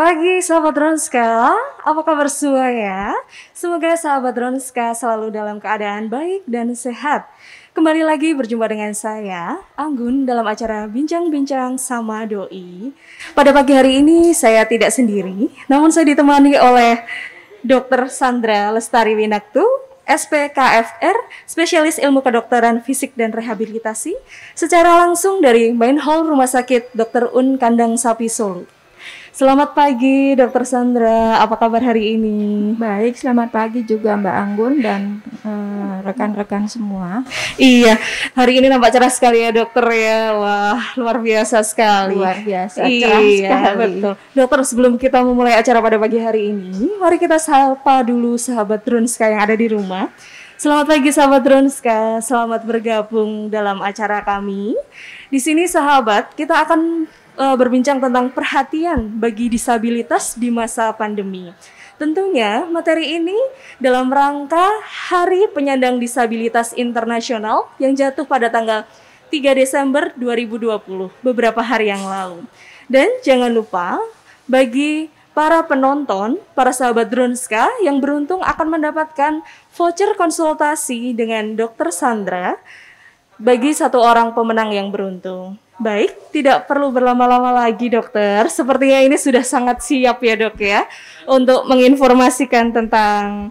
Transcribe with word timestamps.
Pagi 0.00 0.40
sahabat 0.40 0.80
Ronska, 0.80 1.52
apa 1.84 2.00
kabar 2.00 2.24
semua 2.32 2.72
ya? 2.72 3.12
Semoga 3.52 3.92
sahabat 4.00 4.32
Ronska 4.32 4.96
selalu 4.96 5.28
dalam 5.28 5.60
keadaan 5.60 6.08
baik 6.08 6.48
dan 6.48 6.72
sehat. 6.72 7.28
Kembali 7.76 8.00
lagi 8.00 8.32
berjumpa 8.32 8.64
dengan 8.64 8.96
saya, 8.96 9.60
Anggun, 9.76 10.24
dalam 10.24 10.48
acara 10.48 10.88
Bincang-Bincang 10.88 11.76
sama 11.76 12.24
Doi. 12.24 12.96
Pada 13.36 13.52
pagi 13.52 13.76
hari 13.76 14.00
ini 14.00 14.32
saya 14.32 14.64
tidak 14.64 14.88
sendiri, 14.88 15.52
namun 15.68 15.92
saya 15.92 16.08
ditemani 16.08 16.56
oleh 16.56 17.04
Dr. 17.60 18.08
Sandra 18.08 18.72
Lestari 18.72 19.12
Winaktu, 19.12 19.68
SPKFR, 20.08 21.28
spesialis 21.44 22.00
ilmu 22.00 22.24
kedokteran 22.24 22.80
fisik 22.80 23.12
dan 23.20 23.36
rehabilitasi, 23.36 24.16
secara 24.56 25.04
langsung 25.04 25.44
dari 25.44 25.76
Main 25.76 26.00
Hall 26.00 26.24
Rumah 26.24 26.48
Sakit 26.48 26.96
Dr. 26.96 27.36
Un 27.36 27.60
Kandang 27.60 28.00
Sapi 28.00 28.32
Solo. 28.32 28.79
Selamat 29.30 29.78
pagi, 29.78 30.34
Dokter 30.34 30.66
Sandra. 30.66 31.38
Apa 31.38 31.54
kabar 31.54 31.78
hari 31.78 32.18
ini? 32.18 32.74
Baik, 32.74 33.14
selamat 33.14 33.54
pagi 33.54 33.86
juga 33.86 34.18
Mbak 34.18 34.36
Anggun 34.42 34.74
dan 34.82 35.22
eh, 35.46 35.96
rekan-rekan 36.02 36.66
uh, 36.66 36.70
semua. 36.70 37.22
Iya, 37.54 37.94
hari 38.34 38.58
ini 38.58 38.66
nampak 38.66 38.90
cerah 38.90 39.06
sekali 39.06 39.46
ya 39.46 39.54
dokter 39.54 39.86
ya. 39.94 40.34
Wah, 40.34 40.82
luar 40.98 41.22
biasa 41.22 41.62
sekali. 41.62 42.18
Luar 42.18 42.42
biasa, 42.42 42.90
iya, 42.90 43.06
cerah 43.06 43.22
sekali. 43.22 43.78
betul. 43.78 44.14
Dokter, 44.34 44.60
sebelum 44.66 44.92
kita 44.98 45.22
memulai 45.22 45.54
acara 45.54 45.78
pada 45.78 45.94
pagi 46.02 46.18
hari 46.18 46.50
ini, 46.50 46.98
mari 46.98 47.22
kita 47.22 47.38
sapa 47.38 48.02
dulu 48.02 48.34
sahabat 48.34 48.82
Drunska 48.82 49.30
yang 49.30 49.46
ada 49.46 49.54
di 49.54 49.70
rumah. 49.70 50.10
Selamat 50.58 50.90
pagi 50.90 51.08
sahabat 51.14 51.40
Drunska, 51.46 52.18
selamat 52.18 52.66
bergabung 52.66 53.46
dalam 53.46 53.78
acara 53.78 54.26
kami. 54.26 54.74
Di 55.30 55.38
sini 55.38 55.70
sahabat, 55.70 56.34
kita 56.34 56.66
akan 56.66 57.06
uh, 57.36 57.54
berbincang 57.54 58.00
tentang 58.02 58.32
perhatian 58.32 59.20
bagi 59.20 59.46
disabilitas 59.52 60.34
di 60.34 60.48
masa 60.48 60.90
pandemi. 60.96 61.52
Tentunya 62.00 62.64
materi 62.64 63.20
ini 63.20 63.36
dalam 63.76 64.08
rangka 64.08 64.80
Hari 65.12 65.52
Penyandang 65.52 66.00
Disabilitas 66.00 66.72
Internasional 66.72 67.68
yang 67.76 67.92
jatuh 67.92 68.24
pada 68.24 68.48
tanggal 68.48 68.88
3 69.28 69.52
Desember 69.52 70.08
2020, 70.16 70.80
beberapa 71.20 71.60
hari 71.60 71.92
yang 71.92 72.02
lalu. 72.08 72.48
Dan 72.88 73.06
jangan 73.20 73.52
lupa 73.52 74.00
bagi 74.48 75.12
para 75.30 75.62
penonton, 75.62 76.42
para 76.58 76.74
sahabat 76.74 77.06
Dronska 77.12 77.70
yang 77.86 78.02
beruntung 78.02 78.42
akan 78.42 78.80
mendapatkan 78.80 79.44
voucher 79.76 80.18
konsultasi 80.18 81.14
dengan 81.14 81.54
Dr. 81.54 81.94
Sandra 81.94 82.58
bagi 83.38 83.70
satu 83.72 84.02
orang 84.02 84.34
pemenang 84.34 84.74
yang 84.74 84.88
beruntung. 84.90 85.56
Baik, 85.80 86.12
tidak 86.28 86.68
perlu 86.68 86.92
berlama-lama 86.92 87.64
lagi 87.64 87.88
dokter. 87.88 88.44
Sepertinya 88.52 89.00
ini 89.00 89.16
sudah 89.16 89.40
sangat 89.40 89.80
siap 89.80 90.20
ya 90.20 90.36
dok 90.36 90.60
ya 90.60 90.84
untuk 91.24 91.64
menginformasikan 91.64 92.68
tentang 92.68 93.48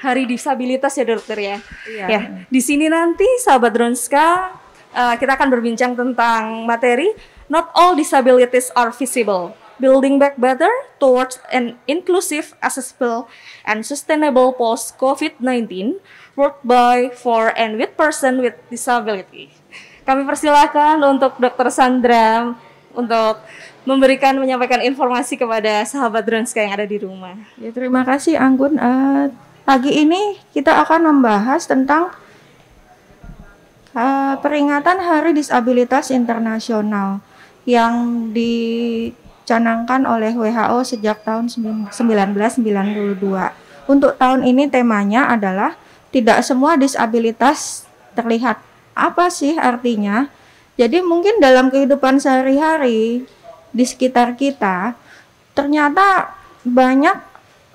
Hari 0.00 0.24
Disabilitas 0.24 0.96
ya 0.96 1.04
dokter 1.04 1.36
ya. 1.36 1.56
Iya. 1.84 2.06
Ya, 2.08 2.20
di 2.48 2.60
sini 2.64 2.88
nanti 2.88 3.28
sahabat 3.44 3.72
Dronska 3.72 4.56
uh, 4.96 5.14
kita 5.20 5.36
akan 5.36 5.48
berbincang 5.52 5.92
tentang 5.92 6.64
materi 6.64 7.12
Not 7.46 7.70
all 7.78 7.94
disabilities 7.94 8.74
are 8.74 8.90
visible. 8.90 9.54
Building 9.78 10.18
back 10.18 10.40
better 10.40 10.70
towards 10.98 11.38
an 11.52 11.78
inclusive, 11.86 12.56
accessible, 12.58 13.28
and 13.62 13.86
sustainable 13.86 14.50
post-COVID-19 14.56 16.00
work 16.34 16.58
by, 16.64 17.12
for, 17.12 17.52
and 17.54 17.78
with 17.78 17.94
person 17.94 18.40
with 18.42 18.56
disability. 18.72 19.52
Kami 20.06 20.22
persilahkan 20.22 21.02
untuk 21.02 21.34
Dr. 21.42 21.66
Sandra 21.66 22.54
untuk 22.94 23.42
memberikan 23.82 24.38
menyampaikan 24.38 24.78
informasi 24.78 25.34
kepada 25.34 25.82
sahabat 25.82 26.22
Dronska 26.22 26.62
yang 26.62 26.78
ada 26.78 26.86
di 26.86 27.02
rumah. 27.02 27.34
Ya, 27.58 27.74
terima 27.74 28.06
kasih 28.06 28.38
Anggun. 28.38 28.78
Uh, 28.78 29.34
pagi 29.66 29.90
ini 29.90 30.38
kita 30.54 30.78
akan 30.86 31.10
membahas 31.10 31.66
tentang 31.66 32.14
uh, 33.98 34.38
peringatan 34.38 35.02
Hari 35.02 35.34
Disabilitas 35.34 36.14
Internasional 36.14 37.18
yang 37.66 38.30
dicanangkan 38.30 40.06
oleh 40.06 40.30
WHO 40.38 40.86
sejak 40.86 41.26
tahun 41.26 41.50
1992. 41.50 41.90
Untuk 43.90 44.14
tahun 44.18 44.46
ini 44.46 44.70
temanya 44.70 45.30
adalah 45.34 45.74
tidak 46.14 46.46
semua 46.46 46.78
disabilitas 46.78 47.90
terlihat 48.14 48.62
apa 48.96 49.28
sih 49.28 49.60
artinya? 49.60 50.32
Jadi 50.80 51.04
mungkin 51.04 51.36
dalam 51.36 51.68
kehidupan 51.68 52.16
sehari-hari 52.20 53.28
di 53.72 53.84
sekitar 53.84 54.36
kita 54.40 54.96
ternyata 55.52 56.36
banyak 56.64 57.16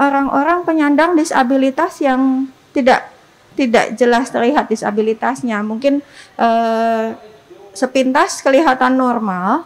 orang-orang 0.02 0.66
penyandang 0.66 1.14
disabilitas 1.14 2.02
yang 2.02 2.50
tidak 2.74 3.10
tidak 3.54 3.94
jelas 3.98 4.34
terlihat 4.34 4.66
disabilitasnya. 4.70 5.62
Mungkin 5.62 6.02
eh, 6.38 7.08
sepintas 7.72 8.42
kelihatan 8.42 8.98
normal, 8.98 9.66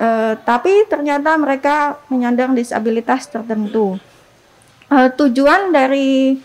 eh, 0.00 0.34
tapi 0.42 0.88
ternyata 0.88 1.36
mereka 1.36 2.00
menyandang 2.08 2.56
disabilitas 2.56 3.28
tertentu. 3.28 4.00
Eh, 4.88 5.08
tujuan 5.16 5.74
dari 5.74 6.38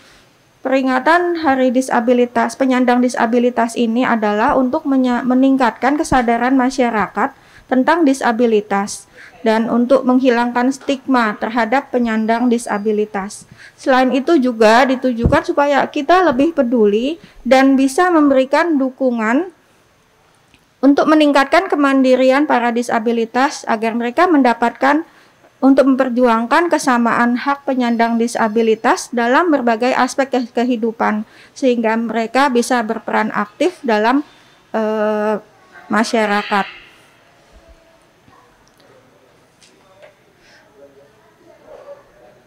Peringatan 0.60 1.40
Hari 1.40 1.72
Disabilitas 1.72 2.52
Penyandang 2.52 3.00
Disabilitas 3.00 3.72
ini 3.80 4.04
adalah 4.04 4.60
untuk 4.60 4.84
meningkatkan 4.84 5.96
kesadaran 5.96 6.52
masyarakat 6.52 7.32
tentang 7.64 8.04
disabilitas 8.04 9.08
dan 9.40 9.72
untuk 9.72 10.04
menghilangkan 10.04 10.68
stigma 10.68 11.32
terhadap 11.40 11.88
penyandang 11.88 12.52
disabilitas. 12.52 13.48
Selain 13.72 14.12
itu 14.12 14.36
juga 14.36 14.84
ditujukan 14.84 15.48
supaya 15.48 15.80
kita 15.88 16.28
lebih 16.28 16.52
peduli 16.52 17.16
dan 17.40 17.80
bisa 17.80 18.12
memberikan 18.12 18.76
dukungan 18.76 19.48
untuk 20.84 21.08
meningkatkan 21.08 21.72
kemandirian 21.72 22.44
para 22.44 22.68
disabilitas 22.68 23.64
agar 23.64 23.96
mereka 23.96 24.28
mendapatkan 24.28 25.08
untuk 25.60 25.84
memperjuangkan 25.92 26.72
kesamaan 26.72 27.36
hak 27.36 27.68
penyandang 27.68 28.16
disabilitas 28.16 29.12
dalam 29.12 29.52
berbagai 29.52 29.92
aspek 29.92 30.32
kehidupan 30.32 31.28
sehingga 31.52 31.92
mereka 32.00 32.48
bisa 32.48 32.80
berperan 32.80 33.28
aktif 33.36 33.76
dalam 33.84 34.24
uh, 34.72 35.36
masyarakat. 35.92 36.66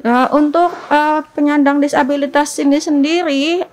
Nah, 0.04 0.28
untuk 0.36 0.68
uh, 0.92 1.24
penyandang 1.32 1.80
disabilitas 1.80 2.60
ini 2.60 2.76
sendiri, 2.76 3.64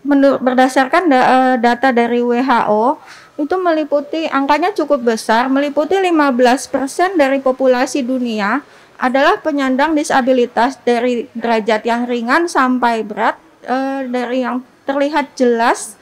menurut 0.00 0.40
berdasarkan 0.40 1.12
da, 1.12 1.20
uh, 1.20 1.54
data 1.60 1.92
dari 1.92 2.24
WHO, 2.24 2.96
itu 3.36 3.56
meliputi 3.60 4.24
angkanya 4.32 4.72
cukup 4.72 5.12
besar, 5.12 5.52
meliputi 5.52 6.00
15% 6.00 7.20
dari 7.20 7.44
populasi 7.44 8.00
dunia 8.00 8.64
adalah 8.96 9.36
penyandang 9.44 9.92
disabilitas 9.92 10.80
dari 10.80 11.28
derajat 11.36 11.84
yang 11.84 12.08
ringan 12.08 12.48
sampai 12.48 13.04
berat, 13.04 13.36
uh, 13.68 14.08
dari 14.08 14.40
yang 14.40 14.64
terlihat 14.88 15.36
jelas 15.36 16.00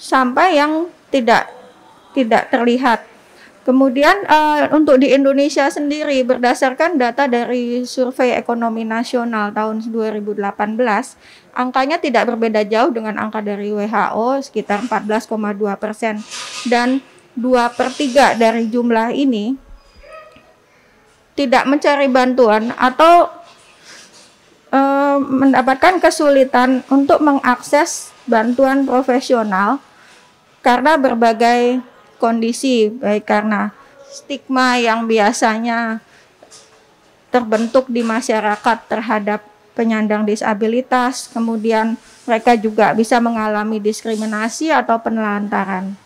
sampai 0.00 0.56
yang 0.56 0.88
tidak 1.12 1.52
tidak 2.16 2.48
terlihat. 2.48 3.11
Kemudian 3.62 4.26
uh, 4.26 4.74
untuk 4.74 4.98
di 4.98 5.14
Indonesia 5.14 5.70
sendiri 5.70 6.26
berdasarkan 6.26 6.98
data 6.98 7.30
dari 7.30 7.86
Survei 7.86 8.34
Ekonomi 8.34 8.82
Nasional 8.82 9.54
tahun 9.54 9.86
2018, 9.86 10.34
angkanya 11.54 12.02
tidak 12.02 12.26
berbeda 12.26 12.66
jauh 12.66 12.90
dengan 12.90 13.22
angka 13.22 13.38
dari 13.38 13.70
WHO 13.70 14.42
sekitar 14.42 14.82
14,2 14.82 15.78
persen. 15.78 16.18
Dan 16.66 16.98
2 17.38 17.78
per 17.78 17.94
3 17.94 18.34
dari 18.34 18.66
jumlah 18.66 19.14
ini 19.14 19.54
tidak 21.38 21.62
mencari 21.64 22.10
bantuan 22.10 22.74
atau 22.74 23.30
uh, 24.74 25.22
mendapatkan 25.22 26.02
kesulitan 26.02 26.82
untuk 26.90 27.22
mengakses 27.22 28.10
bantuan 28.26 28.82
profesional 28.82 29.78
karena 30.66 30.98
berbagai 30.98 31.91
kondisi 32.22 32.86
baik 32.86 33.26
karena 33.26 33.74
stigma 34.06 34.78
yang 34.78 35.10
biasanya 35.10 35.98
terbentuk 37.34 37.90
di 37.90 38.06
masyarakat 38.06 38.78
terhadap 38.86 39.42
penyandang 39.74 40.28
disabilitas, 40.28 41.32
kemudian 41.32 41.96
mereka 42.28 42.54
juga 42.54 42.92
bisa 42.92 43.18
mengalami 43.18 43.80
diskriminasi 43.82 44.70
atau 44.70 45.00
penelantaran. 45.00 45.96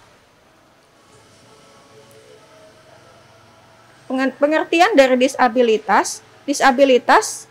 Pengertian 4.39 4.95
dari 4.95 5.19
disabilitas, 5.19 6.23
disabilitas 6.47 7.51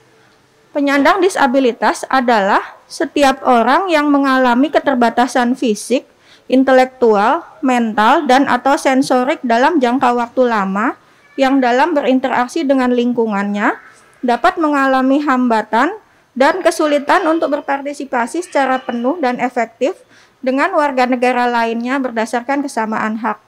penyandang 0.72 1.20
disabilitas 1.20 2.08
adalah 2.08 2.80
setiap 2.88 3.44
orang 3.44 3.92
yang 3.92 4.08
mengalami 4.08 4.72
keterbatasan 4.72 5.52
fisik 5.60 6.08
intelektual, 6.46 7.46
mental, 7.66 8.30
dan 8.30 8.46
atau 8.46 8.78
sensorik 8.78 9.42
dalam 9.42 9.82
jangka 9.82 10.14
waktu 10.14 10.46
lama 10.46 10.94
yang 11.36 11.60
dalam 11.60 11.92
berinteraksi 11.98 12.64
dengan 12.64 12.94
lingkungannya 12.94 13.76
dapat 14.24 14.58
mengalami 14.58 15.22
hambatan 15.22 15.94
dan 16.36 16.60
kesulitan 16.60 17.24
untuk 17.26 17.60
berpartisipasi 17.60 18.44
secara 18.44 18.82
penuh 18.84 19.18
dan 19.24 19.40
efektif 19.40 19.96
dengan 20.44 20.76
warga 20.76 21.08
negara 21.10 21.48
lainnya 21.50 21.98
berdasarkan 21.98 22.62
kesamaan 22.62 23.18
hak. 23.20 23.42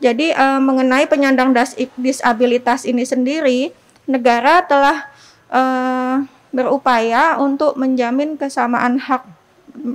Jadi 0.00 0.32
uh, 0.32 0.58
mengenai 0.58 1.04
penyandang 1.04 1.52
disabilitas 2.00 2.88
ini 2.88 3.04
sendiri, 3.04 3.70
negara 4.08 4.64
telah 4.64 5.06
uh, 5.52 6.24
berupaya 6.50 7.36
untuk 7.36 7.76
menjamin 7.76 8.40
kesamaan 8.40 8.96
hak 8.96 9.22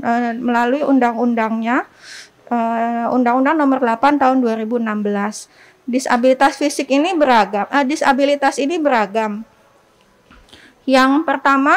uh, 0.05 0.31
melalui 0.37 0.85
undang-undangnya 0.85 1.89
uh, 2.49 3.13
Undang-Undang 3.13 3.55
Nomor 3.57 3.79
8 3.81 4.21
Tahun 4.21 4.37
2016. 4.41 4.81
Disabilitas 5.85 6.57
fisik 6.57 6.89
ini 6.89 7.13
beragam. 7.13 7.69
Uh, 7.69 7.85
disabilitas 7.85 8.57
ini 8.57 8.81
beragam. 8.81 9.45
Yang 10.85 11.25
pertama 11.25 11.73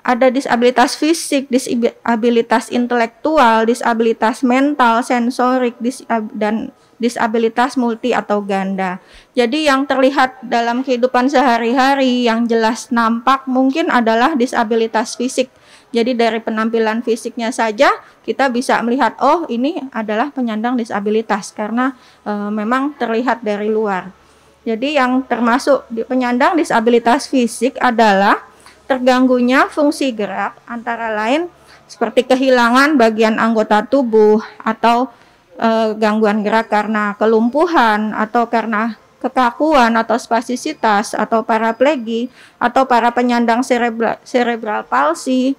ada 0.00 0.32
disabilitas 0.32 0.96
fisik, 0.96 1.48
disabilitas 1.52 2.72
intelektual, 2.72 3.68
disabilitas 3.68 4.40
mental, 4.40 5.04
sensorik, 5.04 5.76
disab 5.76 6.32
dan 6.32 6.72
disabilitas 7.00 7.80
multi 7.80 8.12
atau 8.12 8.44
ganda. 8.44 9.00
Jadi 9.32 9.68
yang 9.68 9.88
terlihat 9.88 10.44
dalam 10.44 10.84
kehidupan 10.84 11.32
sehari-hari 11.32 12.28
yang 12.28 12.44
jelas 12.44 12.92
nampak 12.92 13.48
mungkin 13.48 13.88
adalah 13.88 14.36
disabilitas 14.36 15.16
fisik. 15.16 15.48
Jadi 15.90 16.14
dari 16.14 16.38
penampilan 16.38 17.02
fisiknya 17.02 17.50
saja 17.50 17.90
kita 18.22 18.46
bisa 18.46 18.78
melihat 18.86 19.18
oh 19.18 19.42
ini 19.50 19.82
adalah 19.90 20.30
penyandang 20.30 20.78
disabilitas 20.78 21.50
karena 21.50 21.98
e, 22.22 22.30
memang 22.30 22.94
terlihat 22.94 23.42
dari 23.42 23.66
luar. 23.66 24.14
Jadi 24.62 24.94
yang 24.94 25.26
termasuk 25.26 25.82
di 25.90 26.06
penyandang 26.06 26.54
disabilitas 26.54 27.26
fisik 27.26 27.74
adalah 27.82 28.38
terganggunya 28.86 29.66
fungsi 29.66 30.14
gerak 30.14 30.54
antara 30.70 31.10
lain 31.10 31.50
seperti 31.90 32.22
kehilangan 32.22 32.94
bagian 32.94 33.42
anggota 33.42 33.82
tubuh 33.82 34.38
atau 34.62 35.10
e, 35.58 35.98
gangguan 35.98 36.46
gerak 36.46 36.70
karena 36.70 37.18
kelumpuhan 37.18 38.14
atau 38.14 38.46
karena 38.46 38.94
kekakuan 39.18 39.98
atau 39.98 40.14
spasisitas 40.14 41.18
atau 41.18 41.42
paraplegi 41.42 42.30
atau 42.62 42.86
para 42.86 43.10
penyandang 43.10 43.66
cerebral, 43.66 44.22
cerebral 44.22 44.86
palsy 44.86 45.58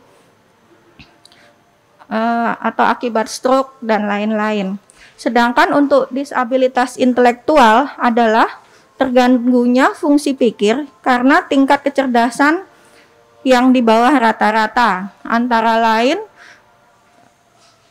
uh, 2.12 2.60
atau 2.60 2.86
akibat 2.86 3.32
stroke 3.32 3.80
dan 3.80 4.06
lain-lain. 4.06 4.76
Sedangkan 5.16 5.72
untuk 5.72 6.12
disabilitas 6.12 7.00
intelektual 7.00 7.96
adalah 7.96 8.60
terganggunya 9.00 9.96
fungsi 9.98 10.38
pikir 10.38 10.86
karena 11.02 11.42
tingkat 11.48 11.82
kecerdasan 11.82 12.68
yang 13.42 13.74
di 13.74 13.82
bawah 13.82 14.14
rata-rata, 14.14 15.18
antara 15.26 15.82
lain 15.82 16.22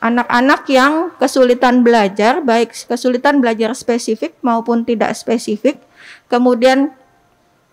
anak-anak 0.00 0.64
yang 0.70 1.12
kesulitan 1.20 1.84
belajar, 1.84 2.40
baik 2.40 2.73
kesulitan 2.88 3.43
belajar 3.43 3.76
spesifik 3.76 4.32
maupun 4.40 4.87
tidak 4.87 5.12
spesifik, 5.12 5.76
kemudian 6.32 6.94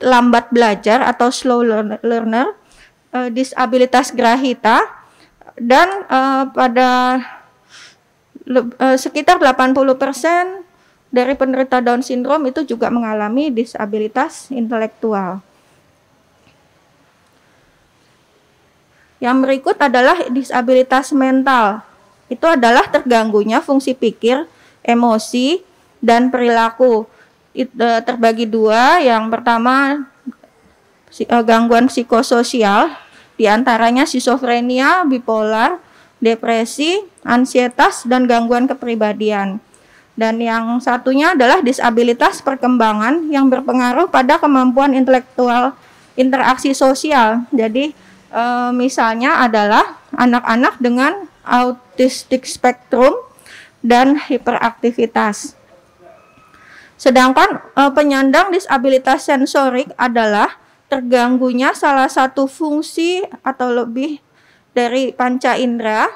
lambat 0.04 0.52
belajar 0.52 1.02
atau 1.08 1.32
slow 1.32 1.64
learner, 2.04 2.52
eh, 3.16 3.30
disabilitas 3.32 4.12
grahita, 4.12 4.97
dan 5.58 6.06
uh, 6.06 6.46
pada 6.54 7.18
uh, 8.46 8.98
sekitar 8.98 9.42
80% 9.42 9.74
dari 11.10 11.34
penderita 11.34 11.82
Down 11.82 12.06
syndrome 12.06 12.54
itu 12.54 12.62
juga 12.64 12.94
mengalami 12.94 13.50
disabilitas 13.50 14.54
intelektual. 14.54 15.42
Yang 19.18 19.38
berikut 19.50 19.78
adalah 19.82 20.30
disabilitas 20.30 21.10
mental. 21.10 21.82
Itu 22.30 22.46
adalah 22.46 22.86
terganggunya 22.86 23.66
fungsi 23.66 23.98
pikir, 23.98 24.46
emosi, 24.86 25.66
dan 25.98 26.30
perilaku. 26.30 27.10
It, 27.58 27.74
uh, 27.82 27.98
terbagi 28.06 28.46
dua. 28.46 29.02
Yang 29.02 29.34
pertama 29.34 30.06
gangguan 31.42 31.90
psikososial 31.90 32.94
di 33.38 33.46
antaranya 33.46 34.04
skizofrenia, 34.04 35.06
bipolar, 35.06 35.78
depresi, 36.18 37.06
ansietas, 37.22 38.04
dan 38.10 38.26
gangguan 38.26 38.66
kepribadian. 38.66 39.62
Dan 40.18 40.42
yang 40.42 40.82
satunya 40.82 41.38
adalah 41.38 41.62
disabilitas 41.62 42.42
perkembangan 42.42 43.30
yang 43.30 43.54
berpengaruh 43.54 44.10
pada 44.10 44.42
kemampuan 44.42 44.98
intelektual 44.98 45.78
interaksi 46.18 46.74
sosial. 46.74 47.46
Jadi 47.54 47.94
e, 48.34 48.44
misalnya 48.74 49.46
adalah 49.46 50.02
anak-anak 50.18 50.82
dengan 50.82 51.30
autistik 51.46 52.50
spektrum 52.50 53.14
dan 53.86 54.18
hiperaktivitas. 54.18 55.54
Sedangkan 56.98 57.62
e, 57.78 57.82
penyandang 57.94 58.50
disabilitas 58.50 59.30
sensorik 59.30 59.94
adalah 60.02 60.58
terganggunya 60.88 61.76
salah 61.76 62.08
satu 62.08 62.48
fungsi 62.48 63.24
atau 63.44 63.72
lebih 63.76 64.24
dari 64.72 65.12
panca 65.12 65.60
indera 65.60 66.08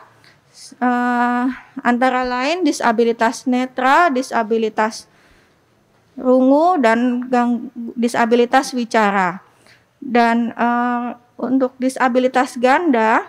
uh, 0.79 1.45
antara 1.83 2.23
lain 2.23 2.63
disabilitas 2.63 3.49
netra, 3.49 4.07
disabilitas 4.13 5.11
rungu 6.15 6.79
dan 6.79 7.27
disabilitas 7.95 8.71
wicara. 8.75 9.43
Dan 10.01 10.55
uh, 10.57 11.13
untuk 11.37 11.77
disabilitas 11.77 12.57
ganda 12.57 13.25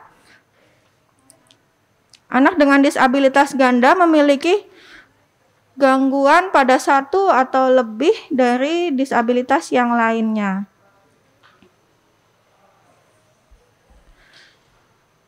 anak 2.32 2.56
dengan 2.56 2.80
disabilitas 2.80 3.52
ganda 3.52 3.92
memiliki 3.92 4.64
gangguan 5.76 6.48
pada 6.48 6.80
satu 6.80 7.28
atau 7.28 7.68
lebih 7.68 8.12
dari 8.32 8.92
disabilitas 8.92 9.68
yang 9.68 9.92
lainnya. 9.92 10.71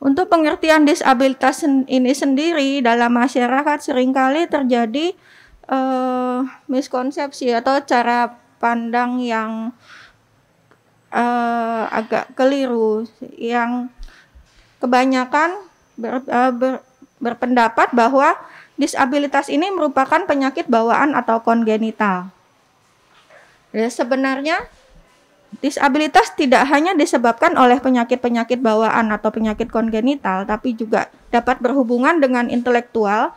Untuk 0.04 0.28
pengertian 0.28 0.84
disabilitas 0.84 1.64
ini 1.64 2.12
sendiri 2.12 2.84
dalam 2.84 3.08
masyarakat 3.16 3.80
sering 3.80 4.12
kali 4.12 4.44
terjadi 4.44 5.16
uh, 5.64 6.44
miskonsepsi 6.68 7.56
atau 7.56 7.80
cara 7.80 8.36
pandang 8.60 9.16
yang 9.24 9.72
uh, 11.08 11.88
agak 11.88 12.36
keliru 12.36 13.08
yang 13.40 13.88
kebanyakan 14.76 15.56
ber, 15.96 16.20
uh, 16.28 16.52
ber, 16.52 16.84
berpendapat 17.16 17.88
bahwa 17.96 18.36
disabilitas 18.76 19.48
ini 19.48 19.72
merupakan 19.72 20.20
penyakit 20.28 20.68
bawaan 20.68 21.16
atau 21.16 21.40
kongenital. 21.40 22.28
Ya, 23.72 23.88
sebenarnya 23.88 24.68
Disabilitas 25.64 26.36
tidak 26.36 26.68
hanya 26.68 26.92
disebabkan 26.92 27.56
oleh 27.56 27.80
penyakit-penyakit 27.80 28.60
bawaan 28.60 29.08
atau 29.08 29.32
penyakit 29.32 29.72
kongenital, 29.72 30.44
tapi 30.44 30.76
juga 30.76 31.08
dapat 31.32 31.56
berhubungan 31.64 32.20
dengan 32.20 32.52
intelektual 32.52 33.32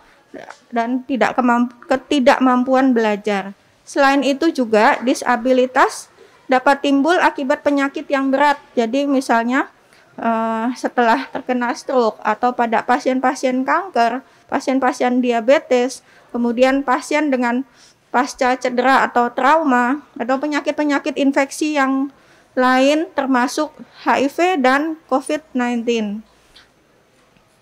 dan 0.68 1.08
tidak 1.08 1.40
ketidakmampuan 1.88 2.92
belajar. 2.92 3.56
Selain 3.88 4.20
itu 4.28 4.52
juga 4.52 5.00
disabilitas 5.08 6.12
dapat 6.52 6.84
timbul 6.84 7.16
akibat 7.16 7.64
penyakit 7.64 8.04
yang 8.12 8.28
berat. 8.28 8.60
Jadi 8.76 9.08
misalnya 9.08 9.72
uh, 10.20 10.68
setelah 10.76 11.32
terkena 11.32 11.72
stroke 11.80 12.20
atau 12.20 12.52
pada 12.52 12.84
pasien-pasien 12.84 13.64
kanker, 13.64 14.20
pasien-pasien 14.52 15.24
diabetes, 15.24 16.04
kemudian 16.36 16.84
pasien 16.84 17.32
dengan 17.32 17.64
pasca 18.10 18.56
cedera 18.56 19.04
atau 19.04 19.30
trauma 19.32 20.02
atau 20.16 20.40
penyakit-penyakit 20.40 21.20
infeksi 21.20 21.76
yang 21.76 22.10
lain 22.58 23.06
termasuk 23.14 23.70
HIV 24.02 24.64
dan 24.64 24.98
COVID-19. 25.06 26.26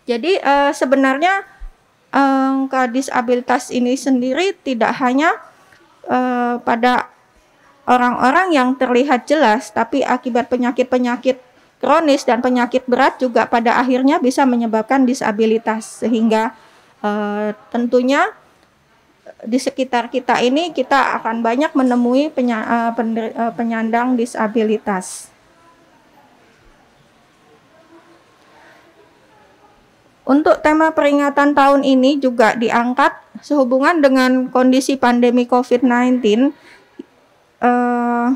Jadi 0.06 0.38
uh, 0.40 0.72
sebenarnya 0.72 1.44
angka 2.16 2.88
disabilitas 2.88 3.68
ini 3.76 4.00
sendiri 4.00 4.56
tidak 4.64 4.96
hanya 5.04 5.36
uh, 6.08 6.64
pada 6.64 7.12
orang-orang 7.84 8.56
yang 8.56 8.70
terlihat 8.80 9.28
jelas, 9.28 9.76
tapi 9.76 10.02
akibat 10.02 10.48
penyakit-penyakit 10.48 11.44
kronis 11.84 12.24
dan 12.24 12.40
penyakit 12.40 12.88
berat 12.88 13.20
juga 13.20 13.46
pada 13.46 13.78
akhirnya 13.78 14.18
bisa 14.24 14.48
menyebabkan 14.48 15.04
disabilitas 15.04 16.02
sehingga 16.02 16.56
uh, 17.04 17.52
tentunya 17.70 18.32
di 19.46 19.58
sekitar 19.58 20.10
kita 20.14 20.42
ini 20.42 20.70
kita 20.74 21.18
akan 21.22 21.42
banyak 21.42 21.74
menemui 21.74 22.30
penya, 22.30 22.92
uh, 22.94 23.52
penyandang 23.54 24.14
disabilitas. 24.18 25.34
Untuk 30.26 30.66
tema 30.66 30.90
peringatan 30.90 31.54
tahun 31.54 31.86
ini 31.86 32.18
juga 32.18 32.58
diangkat 32.58 33.14
sehubungan 33.46 34.02
dengan 34.02 34.50
kondisi 34.50 34.98
pandemi 34.98 35.46
COVID-19 35.46 36.50
uh, 37.62 38.34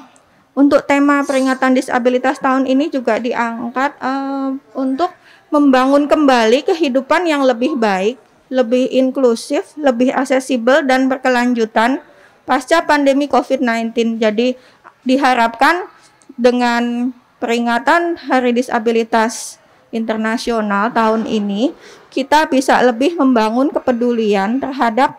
untuk 0.53 0.85
tema 0.85 1.25
peringatan 1.25 1.73
disabilitas 1.73 2.37
tahun 2.37 2.69
ini 2.69 2.93
juga 2.93 3.17
diangkat 3.17 3.97
uh, 4.05 4.53
untuk 4.77 5.09
membangun 5.49 6.05
kembali 6.05 6.61
kehidupan 6.61 7.25
yang 7.25 7.41
lebih 7.41 7.73
baik, 7.73 8.21
lebih 8.49 8.89
inklusif, 8.89 9.77
lebih 9.77 10.09
aksesibel 10.13 10.81
dan 10.85 11.05
berkelanjutan 11.05 12.01
pasca 12.49 12.83
pandemi 12.83 13.29
COVID-19. 13.29 14.17
Jadi 14.17 14.57
diharapkan 15.05 15.85
dengan 16.33 17.13
peringatan 17.37 18.19
Hari 18.19 18.51
Disabilitas 18.57 19.61
Internasional 19.89 20.93
tahun 20.93 21.25
ini 21.25 21.73
kita 22.13 22.45
bisa 22.45 22.77
lebih 22.85 23.17
membangun 23.17 23.73
kepedulian 23.73 24.61
terhadap 24.61 25.17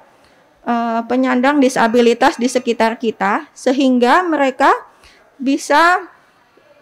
uh, 0.63 1.03
penyandang 1.11 1.59
disabilitas 1.59 2.39
di 2.39 2.47
sekitar 2.47 2.95
kita 3.03 3.51
sehingga 3.51 4.23
mereka 4.23 4.71
bisa 5.43 6.07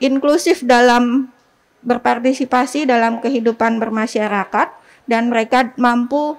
inklusif 0.04 0.60
dalam 0.68 1.32
berpartisipasi 1.80 2.84
dalam 2.84 3.22
kehidupan 3.24 3.80
bermasyarakat 3.80 4.68
dan 5.08 5.32
mereka 5.32 5.72
mampu 5.80 6.36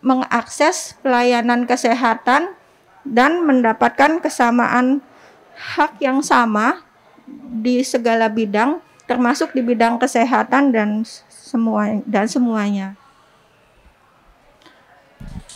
mengakses 0.00 0.96
pelayanan 1.04 1.68
kesehatan 1.68 2.56
dan 3.06 3.44
mendapatkan 3.46 4.18
kesamaan 4.18 5.04
hak 5.54 6.00
yang 6.02 6.24
sama 6.24 6.82
di 7.62 7.84
segala 7.86 8.26
bidang 8.26 8.82
termasuk 9.06 9.54
di 9.54 9.62
bidang 9.62 10.02
kesehatan 10.02 10.74
dan 10.74 11.06
semua 11.30 12.02
dan 12.02 12.26
semuanya. 12.26 12.98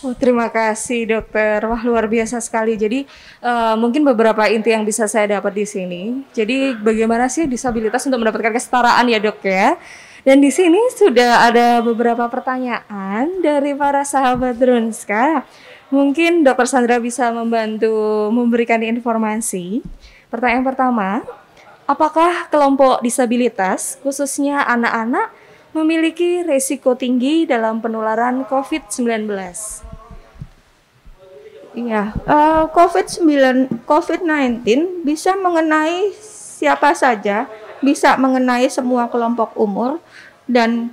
Oh, 0.01 0.17
terima 0.17 0.49
kasih 0.49 1.05
dokter. 1.05 1.61
Wah 1.69 1.83
luar 1.85 2.09
biasa 2.09 2.41
sekali. 2.41 2.73
Jadi 2.73 3.05
uh, 3.45 3.77
mungkin 3.77 4.01
beberapa 4.01 4.49
inti 4.49 4.73
yang 4.73 4.89
bisa 4.89 5.05
saya 5.05 5.37
dapat 5.37 5.53
di 5.53 5.69
sini. 5.69 6.25
Jadi 6.33 6.73
bagaimana 6.73 7.29
sih 7.29 7.45
disabilitas 7.45 8.09
untuk 8.09 8.25
mendapatkan 8.25 8.57
kesetaraan 8.57 9.05
ya 9.13 9.21
dok 9.21 9.45
ya? 9.45 9.77
Dan 10.21 10.45
di 10.45 10.53
sini 10.53 10.77
sudah 10.93 11.49
ada 11.49 11.81
beberapa 11.81 12.29
pertanyaan 12.29 13.41
dari 13.41 13.73
para 13.73 14.05
sahabat 14.05 14.61
Drunska. 14.61 15.49
Mungkin 15.89 16.45
dokter 16.45 16.69
Sandra 16.69 17.01
bisa 17.01 17.33
membantu 17.33 18.29
memberikan 18.29 18.85
informasi. 18.85 19.81
Pertanyaan 20.29 20.63
pertama, 20.63 21.25
apakah 21.89 22.47
kelompok 22.53 23.01
disabilitas 23.01 23.99
khususnya 24.05 24.63
anak-anak 24.69 25.33
memiliki 25.73 26.45
risiko 26.45 26.95
tinggi 26.95 27.49
dalam 27.49 27.81
penularan 27.81 28.45
COVID-19? 28.47 29.27
Iya, 31.71 32.13
uh, 32.27 32.67
COVID-19 32.75 33.87
COVID-19 33.87 34.63
bisa 35.07 35.39
mengenai 35.39 36.11
siapa 36.61 36.93
saja, 36.99 37.47
bisa 37.81 38.17
mengenai 38.17 38.69
semua 38.69 39.09
kelompok 39.09 39.57
umur 39.57 40.01
dan 40.45 40.93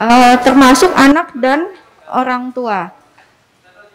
uh, 0.00 0.36
termasuk 0.40 0.90
anak 0.96 1.32
dan 1.36 1.70
orang 2.10 2.52
tua. 2.52 2.92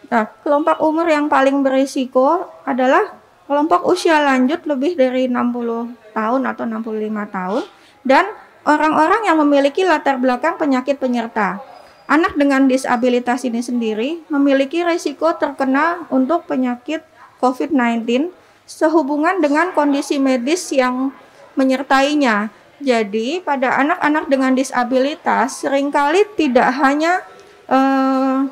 Nah, 0.09 0.25
kelompok 0.41 0.81
umur 0.81 1.05
yang 1.05 1.29
paling 1.29 1.61
berisiko 1.61 2.49
adalah 2.65 3.13
kelompok 3.45 3.85
usia 3.85 4.17
lanjut 4.21 4.65
lebih 4.65 4.97
dari 4.97 5.29
60 5.29 6.13
tahun 6.13 6.41
atau 6.49 6.63
65 6.65 7.29
tahun 7.29 7.63
dan 8.05 8.25
orang-orang 8.65 9.21
yang 9.25 9.37
memiliki 9.41 9.85
latar 9.85 10.17
belakang 10.17 10.57
penyakit 10.57 10.97
penyerta. 10.97 11.61
Anak 12.09 12.33
dengan 12.41 12.65
disabilitas 12.65 13.45
ini 13.45 13.61
sendiri 13.61 14.25
memiliki 14.33 14.81
risiko 14.81 15.29
terkena 15.37 16.09
untuk 16.09 16.49
penyakit 16.49 17.05
COVID-19 17.37 18.33
sehubungan 18.69 19.41
dengan 19.41 19.73
kondisi 19.73 20.21
medis 20.21 20.69
yang 20.69 21.09
menyertainya. 21.57 22.53
Jadi, 22.79 23.41
pada 23.41 23.81
anak-anak 23.81 24.29
dengan 24.29 24.53
disabilitas 24.53 25.65
sering 25.65 25.89
kali 25.89 26.23
tidak 26.37 26.69
hanya 26.79 27.25
uh, 27.67 28.47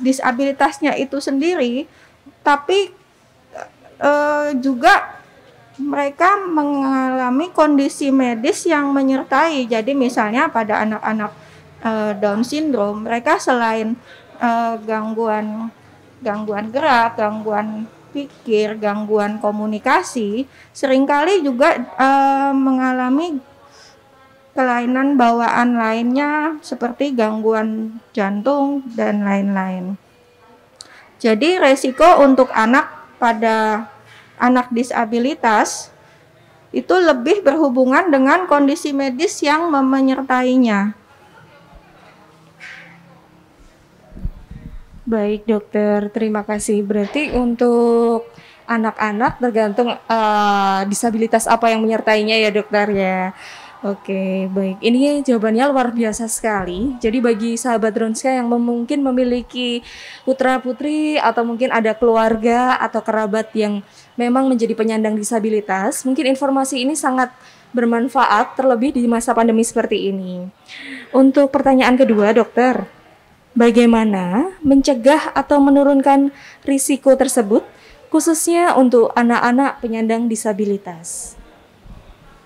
disabilitasnya 0.00 0.96
itu 0.96 1.20
sendiri, 1.20 1.84
tapi 2.40 2.94
uh, 4.00 4.56
juga 4.56 5.20
mereka 5.76 6.40
mengalami 6.48 7.52
kondisi 7.52 8.08
medis 8.08 8.64
yang 8.64 8.94
menyertai. 8.94 9.68
Jadi, 9.68 9.92
misalnya 9.92 10.48
pada 10.48 10.80
anak-anak 10.86 11.32
uh, 11.84 12.12
Down 12.16 12.40
syndrome, 12.40 13.04
mereka 13.04 13.36
selain 13.36 14.00
uh, 14.40 14.80
gangguan 14.80 15.68
gangguan 16.24 16.72
gerak, 16.72 17.20
gangguan 17.20 17.84
pikir, 18.16 18.80
gangguan 18.80 19.36
komunikasi, 19.36 20.48
sering 20.72 21.04
kali 21.04 21.44
juga 21.44 21.76
uh, 22.00 22.56
mengalami 22.56 23.36
kelainan 24.56 25.20
bawaan 25.20 25.76
lainnya 25.76 26.56
seperti 26.64 27.12
gangguan 27.12 28.00
jantung 28.16 28.80
dan 28.96 29.20
lain-lain. 29.20 30.00
Jadi 31.20 31.60
resiko 31.60 32.24
untuk 32.24 32.48
anak 32.56 32.88
pada 33.20 33.88
anak 34.40 34.72
disabilitas 34.72 35.92
itu 36.72 36.92
lebih 36.92 37.44
berhubungan 37.44 38.08
dengan 38.08 38.48
kondisi 38.48 38.96
medis 38.96 39.40
yang 39.44 39.68
menyertainya. 39.68 40.96
Baik 45.06 45.46
dokter, 45.46 46.10
terima 46.10 46.42
kasih. 46.42 46.82
Berarti 46.82 47.30
untuk 47.30 48.26
anak-anak 48.66 49.38
tergantung 49.38 49.94
uh, 49.94 50.80
disabilitas 50.90 51.46
apa 51.46 51.70
yang 51.70 51.86
menyertainya 51.86 52.34
ya 52.42 52.50
dokter 52.50 52.90
ya. 52.90 53.30
Oke, 53.86 54.50
baik. 54.50 54.82
Ini 54.82 55.22
jawabannya 55.22 55.70
luar 55.70 55.94
biasa 55.94 56.26
sekali. 56.26 56.98
Jadi 56.98 57.22
bagi 57.22 57.54
sahabat 57.54 57.94
Ronska 57.94 58.34
yang 58.34 58.50
mungkin 58.50 59.06
memiliki 59.06 59.78
putra-putri 60.26 61.22
atau 61.22 61.46
mungkin 61.46 61.70
ada 61.70 61.94
keluarga 61.94 62.74
atau 62.82 62.98
kerabat 62.98 63.54
yang 63.54 63.86
memang 64.18 64.50
menjadi 64.50 64.74
penyandang 64.74 65.14
disabilitas, 65.14 66.02
mungkin 66.02 66.26
informasi 66.26 66.82
ini 66.82 66.98
sangat 66.98 67.30
bermanfaat 67.70 68.58
terlebih 68.58 68.90
di 68.90 69.06
masa 69.06 69.30
pandemi 69.38 69.62
seperti 69.62 70.10
ini. 70.10 70.50
Untuk 71.14 71.54
pertanyaan 71.54 71.94
kedua, 71.94 72.34
dokter, 72.34 72.90
bagaimana 73.56 74.54
mencegah 74.60 75.32
atau 75.32 75.58
menurunkan 75.58 76.30
risiko 76.62 77.16
tersebut, 77.16 77.64
khususnya 78.12 78.76
untuk 78.76 79.10
anak-anak 79.16 79.80
penyandang 79.82 80.28
disabilitas. 80.28 81.34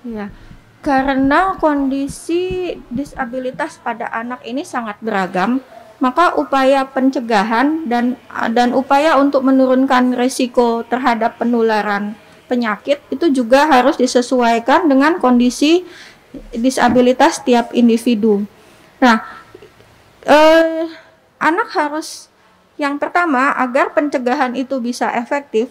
Ya, 0.06 0.32
karena 0.80 1.60
kondisi 1.60 2.72
disabilitas 2.88 3.76
pada 3.82 4.08
anak 4.08 4.40
ini 4.48 4.64
sangat 4.64 4.96
beragam, 5.04 5.60
maka 6.00 6.32
upaya 6.38 6.88
pencegahan 6.88 7.84
dan 7.84 8.16
dan 8.56 8.72
upaya 8.72 9.20
untuk 9.20 9.44
menurunkan 9.44 10.16
risiko 10.16 10.80
terhadap 10.88 11.36
penularan 11.36 12.16
penyakit 12.50 12.98
itu 13.14 13.30
juga 13.30 13.70
harus 13.70 13.94
disesuaikan 13.94 14.90
dengan 14.90 15.22
kondisi 15.22 15.86
disabilitas 16.50 17.46
tiap 17.46 17.70
individu. 17.70 18.42
Nah, 18.98 19.22
eh, 20.24 20.86
anak 21.40 21.68
harus 21.72 22.30
yang 22.80 22.96
pertama 22.96 23.52
agar 23.60 23.92
pencegahan 23.92 24.56
itu 24.56 24.80
bisa 24.80 25.12
efektif, 25.12 25.68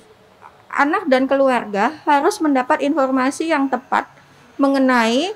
anak 0.70 1.10
dan 1.10 1.26
keluarga 1.26 1.98
harus 2.06 2.38
mendapat 2.38 2.86
informasi 2.86 3.50
yang 3.50 3.66
tepat 3.66 4.06
mengenai 4.62 5.34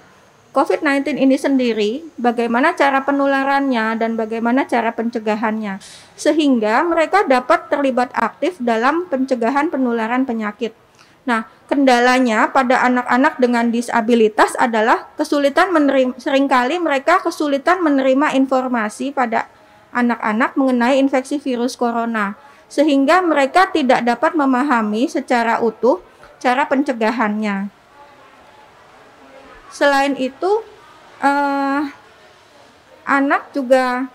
COVID-19 0.54 1.18
ini 1.18 1.34
sendiri, 1.34 1.92
bagaimana 2.14 2.78
cara 2.78 3.02
penularannya 3.02 3.98
dan 3.98 4.14
bagaimana 4.14 4.70
cara 4.70 4.94
pencegahannya, 4.94 5.82
sehingga 6.14 6.86
mereka 6.86 7.26
dapat 7.26 7.74
terlibat 7.74 8.14
aktif 8.14 8.62
dalam 8.62 9.10
pencegahan 9.10 9.74
penularan 9.74 10.30
penyakit. 10.30 10.78
Nah, 11.26 11.50
kendalanya 11.74 12.54
pada 12.54 12.86
anak-anak 12.86 13.42
dengan 13.42 13.74
disabilitas 13.74 14.54
adalah 14.62 15.10
kesulitan 15.18 15.74
menerima, 15.74 16.14
sering 16.22 16.46
kali 16.46 16.78
mereka 16.78 17.18
kesulitan 17.26 17.82
menerima 17.82 18.38
informasi 18.38 19.10
pada 19.10 19.50
anak-anak 19.90 20.54
mengenai 20.54 21.02
infeksi 21.02 21.42
virus 21.42 21.74
corona, 21.74 22.38
sehingga 22.70 23.26
mereka 23.26 23.74
tidak 23.74 24.06
dapat 24.06 24.38
memahami 24.38 25.10
secara 25.10 25.58
utuh 25.66 25.98
cara 26.38 26.70
pencegahannya. 26.70 27.74
Selain 29.74 30.14
itu, 30.22 30.62
uh, 31.26 31.82
anak 33.10 33.50
juga 33.50 34.06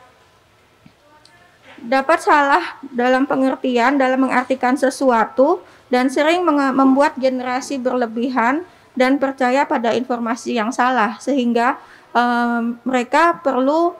dapat 1.83 2.23
salah 2.23 2.79
dalam 2.95 3.27
pengertian 3.27 3.99
dalam 3.99 4.31
mengartikan 4.31 4.79
sesuatu 4.79 5.62
dan 5.88 6.12
sering 6.12 6.45
membuat 6.49 7.16
generasi 7.16 7.80
berlebihan 7.80 8.64
dan 8.92 9.16
percaya 9.16 9.64
pada 9.64 9.95
informasi 9.95 10.59
yang 10.59 10.75
salah 10.75 11.16
sehingga 11.23 11.80
um, 12.12 12.76
mereka 12.85 13.40
perlu 13.40 13.95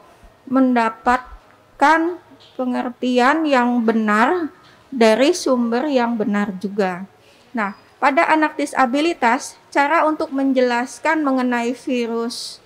mendapatkan 0.49 2.19
pengertian 2.59 3.47
yang 3.47 3.81
benar 3.85 4.51
dari 4.89 5.31
sumber 5.37 5.87
yang 5.87 6.17
benar 6.17 6.51
juga. 6.59 7.05
Nah, 7.53 7.77
pada 7.99 8.27
anak 8.31 8.57
disabilitas, 8.57 9.59
cara 9.69 10.07
untuk 10.09 10.33
menjelaskan 10.33 11.23
mengenai 11.23 11.75
virus 11.75 12.63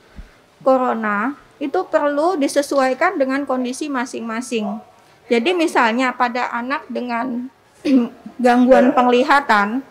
corona 0.63 1.35
itu 1.63 1.85
perlu 1.87 2.39
disesuaikan 2.39 3.19
dengan 3.19 3.47
kondisi 3.47 3.87
masing-masing. 3.87 4.83
Jadi 5.31 5.55
misalnya 5.55 6.11
pada 6.13 6.51
anak 6.51 6.87
dengan 6.91 7.49
gangguan 8.45 8.95
penglihatan, 8.95 9.83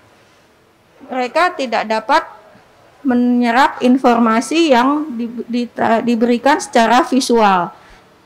mereka 1.08 1.52
tidak 1.56 1.88
dapat 1.88 2.24
menyerap 3.02 3.82
informasi 3.82 4.72
yang 4.72 5.10
di, 5.18 5.26
di, 5.50 5.64
diberikan 6.06 6.62
secara 6.62 7.02
visual. 7.06 7.74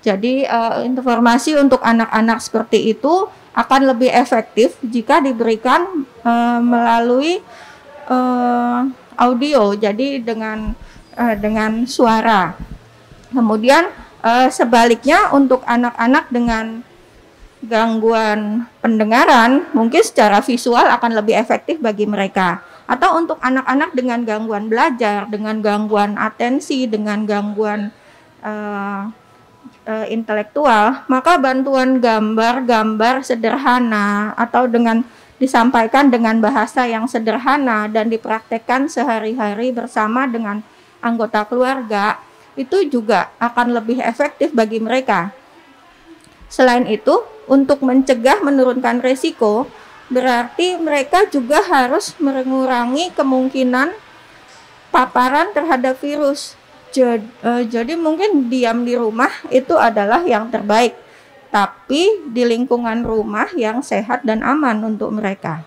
Jadi 0.06 0.46
uh, 0.46 0.86
informasi 0.86 1.58
untuk 1.58 1.82
anak-anak 1.82 2.38
seperti 2.38 2.94
itu 2.94 3.26
akan 3.56 3.96
lebih 3.96 4.12
efektif 4.12 4.76
jika 4.84 5.24
diberikan 5.24 6.06
uh, 6.22 6.60
melalui 6.62 7.42
uh, 8.12 8.86
audio. 9.18 9.74
Jadi 9.74 10.22
dengan 10.22 10.76
uh, 11.18 11.36
dengan 11.40 11.88
suara. 11.90 12.54
Kemudian 13.32 13.90
uh, 14.22 14.52
sebaliknya 14.52 15.34
untuk 15.34 15.66
anak-anak 15.66 16.30
dengan 16.30 16.86
gangguan 17.66 18.70
pendengaran 18.80 19.66
mungkin 19.74 20.02
secara 20.06 20.40
visual 20.40 20.86
akan 20.86 21.12
lebih 21.18 21.36
efektif 21.36 21.82
bagi 21.82 22.06
mereka 22.06 22.62
atau 22.86 23.18
untuk 23.18 23.42
anak-anak 23.42 23.98
dengan 23.98 24.22
gangguan 24.22 24.70
belajar, 24.70 25.26
dengan 25.26 25.58
gangguan 25.60 26.14
atensi, 26.22 26.86
dengan 26.86 27.26
gangguan 27.26 27.90
uh, 28.46 29.10
uh, 29.90 30.06
intelektual, 30.10 31.02
maka 31.10 31.42
bantuan 31.42 31.98
gambar-gambar 31.98 33.26
sederhana 33.26 34.38
atau 34.38 34.70
dengan 34.70 35.02
disampaikan 35.42 36.08
dengan 36.14 36.40
bahasa 36.40 36.88
yang 36.88 37.10
sederhana 37.10 37.92
dan 37.92 38.08
dipraktekkan 38.08 38.88
sehari-hari 38.88 39.74
bersama 39.74 40.30
dengan 40.30 40.64
anggota 41.04 41.44
keluarga 41.44 42.22
itu 42.56 42.88
juga 42.88 43.34
akan 43.36 43.76
lebih 43.76 44.00
efektif 44.00 44.56
bagi 44.56 44.80
mereka. 44.80 45.36
Selain 46.48 46.88
itu, 46.88 47.20
untuk 47.46 47.82
mencegah 47.86 48.42
menurunkan 48.42 49.02
resiko, 49.02 49.70
berarti 50.10 50.78
mereka 50.78 51.26
juga 51.30 51.62
harus 51.66 52.14
mengurangi 52.22 53.10
kemungkinan 53.14 53.94
paparan 54.94 55.52
terhadap 55.52 55.98
virus. 55.98 56.54
Jadi, 56.96 57.28
uh, 57.44 57.64
jadi 57.68 58.00
mungkin 58.00 58.48
diam 58.48 58.88
di 58.88 58.96
rumah 58.96 59.32
itu 59.52 59.76
adalah 59.76 60.24
yang 60.24 60.48
terbaik, 60.48 60.96
tapi 61.52 62.24
di 62.32 62.44
lingkungan 62.48 63.04
rumah 63.04 63.52
yang 63.60 63.84
sehat 63.84 64.24
dan 64.24 64.40
aman 64.40 64.80
untuk 64.96 65.12
mereka. 65.12 65.60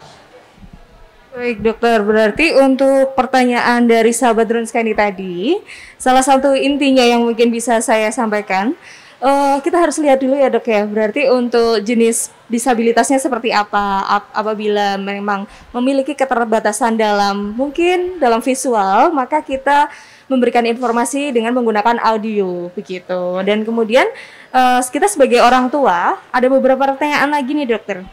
Baik 1.39 1.61
dokter, 1.61 2.01
berarti 2.01 2.57
untuk 2.57 3.13
pertanyaan 3.13 3.85
dari 3.85 4.11
sahabat 4.17 4.49
Drunskani 4.49 4.97
tadi, 4.97 5.61
salah 6.01 6.25
satu 6.25 6.57
intinya 6.57 7.05
yang 7.05 7.23
mungkin 7.23 7.53
bisa 7.53 7.79
saya 7.85 8.09
sampaikan, 8.09 8.73
uh, 9.23 9.59
kita 9.63 9.77
harus 9.79 9.99
lihat 9.99 10.19
dulu 10.23 10.35
ya 10.35 10.49
dok 10.51 10.67
ya. 10.67 10.83
Berarti 10.87 11.31
untuk 11.31 11.83
jenis 11.83 12.31
disabilitasnya 12.51 13.19
seperti 13.21 13.53
apa? 13.53 14.07
Ap 14.07 14.25
apabila 14.35 14.97
memang 14.99 15.45
memiliki 15.75 16.15
keterbatasan 16.15 16.99
dalam 16.99 17.55
mungkin 17.55 18.19
dalam 18.23 18.43
visual, 18.43 19.11
maka 19.15 19.43
kita 19.43 19.91
memberikan 20.29 20.63
informasi 20.69 21.33
dengan 21.33 21.57
menggunakan 21.57 21.99
audio 22.05 22.69
begitu. 22.77 23.41
Dan 23.43 23.65
kemudian 23.65 24.07
uh, 24.53 24.81
kita 24.85 25.09
sebagai 25.09 25.41
orang 25.41 25.73
tua 25.73 26.21
ada 26.31 26.47
beberapa 26.47 26.79
pertanyaan 26.85 27.33
lagi 27.33 27.57
nih 27.57 27.69
dokter 27.69 28.05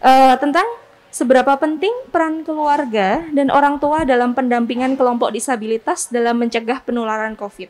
uh, 0.00 0.34
tentang 0.40 0.64
seberapa 1.12 1.60
penting 1.60 1.92
peran 2.08 2.40
keluarga 2.40 3.20
dan 3.36 3.52
orang 3.52 3.76
tua 3.76 4.08
dalam 4.08 4.32
pendampingan 4.32 4.96
kelompok 4.96 5.28
disabilitas 5.28 6.08
dalam 6.08 6.40
mencegah 6.40 6.80
penularan 6.80 7.36
COVID 7.36 7.68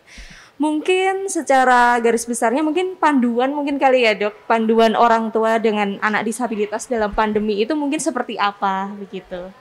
mungkin 0.61 1.29
secara 1.29 1.97
garis 2.01 2.29
besarnya 2.29 2.65
mungkin 2.65 2.97
panduan 2.97 3.53
mungkin 3.53 3.77
kali 3.77 4.05
ya 4.09 4.17
dok. 4.17 4.35
Panduan 4.49 4.97
orang 4.97 5.33
tua 5.33 5.57
dengan 5.61 5.97
anak 6.01 6.29
disabilitas 6.29 6.89
dalam 6.89 7.13
pandemi 7.13 7.61
itu 7.61 7.73
mungkin 7.73 8.01
seperti 8.01 8.37
apa 8.37 8.93
begitu? 8.97 9.53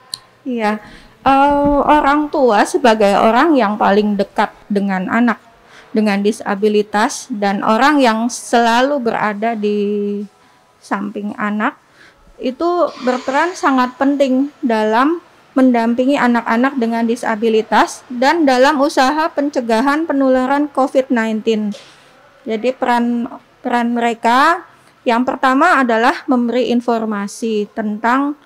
Iya. 0.42 0.82
Uh, 1.22 1.86
orang 1.86 2.26
tua 2.34 2.66
sebagai 2.66 3.14
orang 3.14 3.54
yang 3.54 3.78
paling 3.78 4.18
dekat 4.18 4.50
dengan 4.66 5.06
anak 5.06 5.38
dengan 5.92 6.24
disabilitas 6.24 7.28
dan 7.30 7.60
orang 7.62 8.00
yang 8.00 8.26
selalu 8.26 8.98
berada 8.98 9.54
di 9.54 10.18
samping 10.82 11.36
anak 11.38 11.78
itu 12.42 12.90
berperan 13.06 13.54
sangat 13.54 13.94
penting 14.00 14.50
dalam 14.64 15.22
mendampingi 15.52 16.16
anak-anak 16.16 16.80
dengan 16.80 17.04
disabilitas 17.04 18.00
dan 18.08 18.48
dalam 18.48 18.80
usaha 18.80 19.28
pencegahan 19.28 20.08
penularan 20.08 20.72
COVID-19. 20.72 21.72
Jadi 22.48 22.68
peran 22.74 23.28
peran 23.60 23.94
mereka 23.94 24.66
yang 25.02 25.26
pertama 25.26 25.82
adalah 25.82 26.22
memberi 26.30 26.70
informasi 26.70 27.70
tentang 27.74 28.38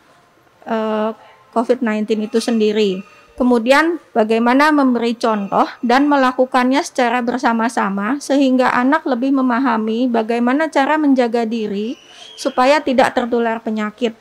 uh, 0.65 1.11
eh, 1.11 1.11
COVID-19 1.53 2.29
itu 2.29 2.39
sendiri. 2.41 2.91
Kemudian 3.37 4.01
bagaimana 4.17 4.73
memberi 4.73 5.13
contoh 5.13 5.69
dan 5.85 6.09
melakukannya 6.09 6.81
secara 6.81 7.21
bersama-sama 7.21 8.17
sehingga 8.17 8.73
anak 8.73 9.05
lebih 9.05 9.37
memahami 9.37 10.09
bagaimana 10.09 10.73
cara 10.73 10.97
menjaga 10.97 11.45
diri 11.45 12.01
supaya 12.41 12.81
tidak 12.81 13.13
tertular 13.13 13.61
penyakit. 13.61 14.17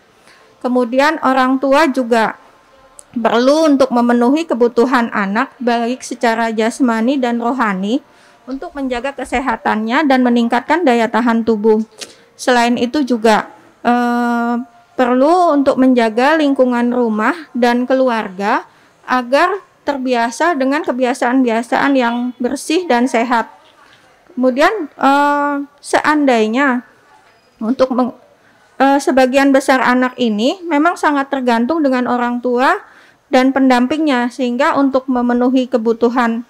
Kemudian 0.59 1.23
orang 1.23 1.63
tua 1.63 1.87
juga 1.87 2.35
perlu 3.15 3.71
untuk 3.71 3.89
memenuhi 3.95 4.43
kebutuhan 4.43 5.07
anak 5.15 5.55
baik 5.57 6.03
secara 6.03 6.51
jasmani 6.51 7.15
dan 7.15 7.39
rohani 7.39 8.03
untuk 8.45 8.75
menjaga 8.77 9.15
kesehatannya 9.15 10.05
dan 10.05 10.21
meningkatkan 10.21 10.85
daya 10.85 11.09
tahan 11.09 11.41
tubuh. 11.47 11.81
Selain 12.35 12.75
itu 12.77 13.01
juga 13.01 13.49
eh, 13.81 14.55
perlu 14.95 15.55
untuk 15.55 15.79
menjaga 15.79 16.37
lingkungan 16.39 16.91
rumah 16.91 17.33
dan 17.55 17.87
keluarga 17.87 18.67
agar 19.07 19.63
terbiasa 19.85 20.57
dengan 20.57 20.81
kebiasaan-kebiasaan 20.81 21.93
yang 21.93 22.15
bersih 22.41 22.85
dan 22.89 23.07
sehat. 23.07 23.49
Kemudian 24.35 24.91
eh, 24.93 25.55
seandainya 25.79 26.83
untuk 27.63 27.95
meng, 27.95 28.11
eh, 28.77 28.99
sebagian 28.99 29.55
besar 29.55 29.79
anak 29.79 30.19
ini 30.19 30.59
memang 30.67 30.99
sangat 30.99 31.31
tergantung 31.31 31.79
dengan 31.81 32.05
orang 32.11 32.43
tua 32.43 32.94
dan 33.29 33.51
pendampingnya 33.51 34.29
sehingga 34.29 34.77
untuk 34.77 35.09
memenuhi 35.09 35.65
kebutuhan 35.65 36.45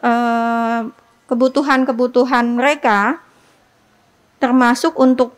eh, 0.00 0.80
kebutuhan-kebutuhan 1.28 2.56
mereka 2.56 3.20
termasuk 4.38 4.96
untuk 4.96 5.36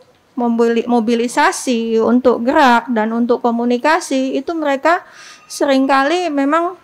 mobilisasi, 0.87 1.99
untuk 1.99 2.47
gerak 2.47 2.87
dan 2.95 3.11
untuk 3.11 3.43
komunikasi 3.43 4.39
itu 4.39 4.55
mereka 4.55 5.03
sering 5.51 5.83
kali 5.83 6.31
memang 6.31 6.79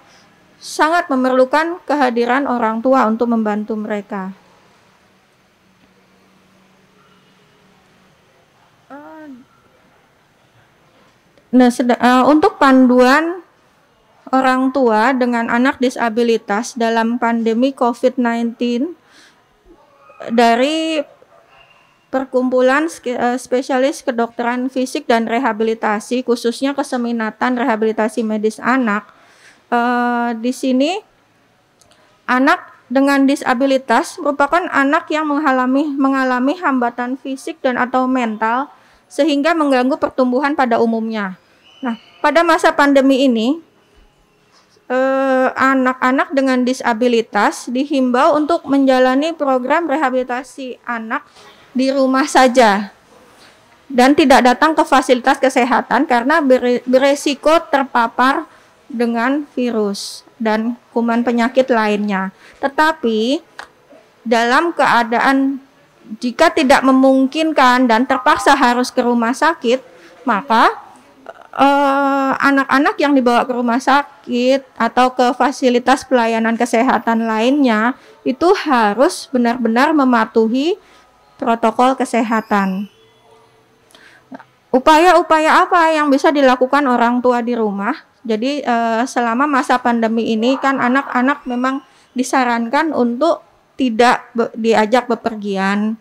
sangat 0.60 1.08
memerlukan 1.08 1.80
kehadiran 1.88 2.50
orang 2.50 2.84
tua 2.84 3.08
untuk 3.08 3.32
membantu 3.32 3.80
mereka. 3.80 4.36
Nah, 11.47 11.71
uh, 11.71 12.23
untuk 12.28 12.60
panduan 12.60 13.39
orang 14.31 14.75
tua 14.75 15.15
dengan 15.15 15.47
anak 15.47 15.79
disabilitas 15.79 16.75
dalam 16.75 17.19
pandemi 17.21 17.71
COVID-19 17.71 18.91
dari 20.33 21.03
Perkumpulan 22.07 22.87
eh, 23.03 23.35
Spesialis 23.35 23.99
Kedokteran 23.99 24.71
Fisik 24.71 25.11
dan 25.11 25.27
Rehabilitasi 25.27 26.23
khususnya 26.23 26.71
keseminatan 26.71 27.59
rehabilitasi 27.59 28.23
medis 28.23 28.63
anak. 28.63 29.11
Uh, 29.67 30.31
di 30.39 30.55
sini 30.55 31.03
anak 32.23 32.71
dengan 32.87 33.27
disabilitas 33.27 34.15
merupakan 34.15 34.63
anak 34.71 35.11
yang 35.11 35.27
mengalami 35.27 35.91
mengalami 35.91 36.55
hambatan 36.55 37.19
fisik 37.19 37.59
dan 37.59 37.75
atau 37.75 38.07
mental 38.07 38.71
sehingga 39.11 39.51
mengganggu 39.51 39.99
pertumbuhan 39.99 40.55
pada 40.55 40.79
umumnya. 40.79 41.35
Nah, 41.83 41.99
pada 42.23 42.47
masa 42.47 42.71
pandemi 42.71 43.27
ini 43.27 43.59
Eh, 44.88 45.50
anak-anak 45.52 46.32
dengan 46.32 46.63
disabilitas 46.63 47.67
dihimbau 47.67 48.39
untuk 48.39 48.63
menjalani 48.71 49.36
program 49.36 49.84
rehabilitasi 49.84 50.80
anak 50.88 51.28
di 51.76 51.91
rumah 51.91 52.23
saja 52.23 52.95
dan 53.91 54.15
tidak 54.15 54.47
datang 54.47 54.71
ke 54.71 54.88
fasilitas 54.88 55.43
kesehatan 55.43 56.08
karena 56.08 56.39
beresiko 56.88 57.60
terpapar 57.67 58.47
dengan 58.88 59.43
virus 59.52 60.23
dan 60.39 60.80
kuman 60.95 61.19
penyakit 61.19 61.67
lainnya. 61.67 62.32
Tetapi 62.63 63.43
dalam 64.23 64.71
keadaan 64.71 65.60
jika 66.23 66.47
tidak 66.47 66.80
memungkinkan 66.88 67.91
dan 67.91 68.08
terpaksa 68.08 68.56
harus 68.56 68.88
ke 68.88 69.04
rumah 69.04 69.36
sakit, 69.36 69.84
maka 70.23 70.87
eh, 71.57 72.33
anak-anak 72.37 72.95
yang 73.01 73.17
dibawa 73.17 73.43
ke 73.43 73.51
rumah 73.51 73.81
sakit 73.81 74.61
atau 74.77 75.11
ke 75.17 75.33
fasilitas 75.33 76.05
pelayanan 76.05 76.53
kesehatan 76.53 77.25
lainnya 77.25 77.97
itu 78.21 78.53
harus 78.53 79.25
benar-benar 79.33 79.91
mematuhi 79.97 80.77
protokol 81.41 81.97
kesehatan. 81.97 82.89
Upaya-upaya 84.67 85.63
apa 85.65 85.95
yang 85.95 86.13
bisa 86.13 86.29
dilakukan 86.29 86.85
orang 86.85 87.23
tua 87.23 87.41
di 87.41 87.57
rumah? 87.57 87.95
Jadi 88.21 88.61
eh, 88.61 89.03
selama 89.07 89.47
masa 89.47 89.79
pandemi 89.81 90.29
ini 90.35 90.59
kan 90.61 90.77
anak-anak 90.77 91.47
memang 91.47 91.81
disarankan 92.13 92.91
untuk 92.91 93.41
tidak 93.77 94.27
be 94.33 94.49
diajak 94.57 95.07
bepergian 95.07 95.95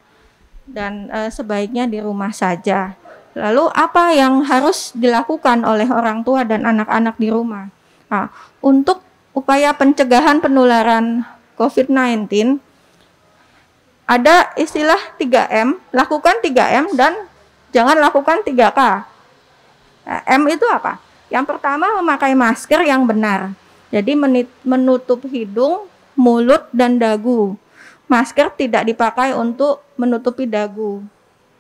dan 0.66 1.06
eh, 1.14 1.30
sebaiknya 1.30 1.86
di 1.86 2.02
rumah 2.02 2.34
saja. 2.34 2.98
Lalu 3.37 3.68
apa 3.77 4.16
yang 4.16 4.40
harus 4.49 4.96
dilakukan 4.96 5.61
oleh 5.61 5.85
orang 5.92 6.25
tua 6.25 6.40
dan 6.49 6.64
anak-anak 6.64 7.20
di 7.20 7.29
rumah? 7.29 7.68
Nah, 8.09 8.33
untuk 8.64 9.05
upaya 9.37 9.77
pencegahan 9.77 10.40
penularan 10.40 11.20
COVID-19 11.61 12.57
ada 14.09 14.57
istilah 14.57 14.96
3M, 15.20 15.77
lakukan 15.92 16.40
3M 16.40 16.96
dan 16.96 17.29
jangan 17.77 18.01
lakukan 18.01 18.40
3K. 18.40 18.81
Nah, 20.07 20.20
M 20.33 20.42
itu 20.49 20.64
apa? 20.72 20.96
Yang 21.29 21.44
pertama 21.53 21.92
memakai 22.01 22.33
masker 22.33 22.88
yang 22.88 23.05
benar. 23.05 23.53
Jadi 23.92 24.16
menutup 24.64 25.20
hidung, 25.29 25.90
mulut 26.16 26.72
dan 26.72 26.96
dagu. 26.96 27.59
Masker 28.09 28.49
tidak 28.55 28.88
dipakai 28.88 29.37
untuk 29.37 29.85
menutupi 29.99 30.49
dagu. 30.49 31.05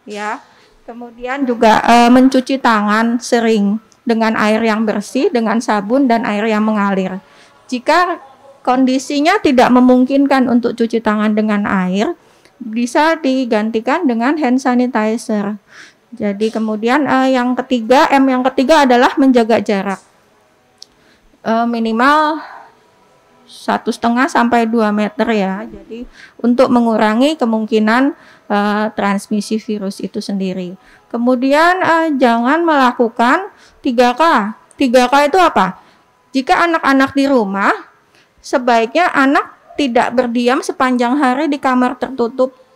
Ya. 0.08 0.40
Kemudian 0.86 1.42
juga 1.42 1.82
e, 1.82 2.06
mencuci 2.06 2.62
tangan 2.62 3.18
sering 3.18 3.82
dengan 4.06 4.38
air 4.38 4.62
yang 4.62 4.86
bersih, 4.86 5.26
dengan 5.34 5.58
sabun 5.58 6.06
dan 6.06 6.22
air 6.22 6.46
yang 6.46 6.62
mengalir. 6.62 7.18
Jika 7.66 8.22
kondisinya 8.62 9.42
tidak 9.42 9.66
memungkinkan 9.74 10.46
untuk 10.46 10.78
cuci 10.78 11.02
tangan 11.02 11.34
dengan 11.34 11.66
air, 11.66 12.14
bisa 12.62 13.18
digantikan 13.18 14.06
dengan 14.06 14.38
hand 14.38 14.62
sanitizer. 14.62 15.58
Jadi 16.14 16.54
kemudian 16.54 17.10
uh, 17.10 17.26
yang 17.26 17.58
ketiga 17.58 18.06
M 18.14 18.30
yang 18.30 18.46
ketiga 18.46 18.86
adalah 18.86 19.18
menjaga 19.18 19.58
jarak 19.58 19.98
uh, 21.46 21.66
minimal 21.66 22.42
satu 23.46 23.94
setengah 23.94 24.26
sampai 24.26 24.66
2 24.66 24.90
meter 24.90 25.28
ya. 25.30 25.62
Jadi 25.62 26.02
untuk 26.42 26.66
mengurangi 26.66 27.38
kemungkinan 27.38 28.18
uh, 28.48 28.90
transmisi 28.94 29.60
virus 29.60 30.02
itu 30.02 30.18
sendiri. 30.18 30.74
Kemudian 31.10 31.82
uh, 31.82 32.08
jangan 32.16 32.62
melakukan 32.62 33.50
3K. 33.82 34.22
3K 34.76 35.14
itu 35.30 35.38
apa? 35.40 35.80
Jika 36.34 36.68
anak-anak 36.68 37.16
di 37.16 37.24
rumah, 37.24 37.72
sebaiknya 38.42 39.08
anak 39.14 39.76
tidak 39.76 40.12
berdiam 40.12 40.60
sepanjang 40.60 41.16
hari 41.16 41.48
di 41.48 41.60
kamar 41.60 41.96
tertutup 41.96 42.66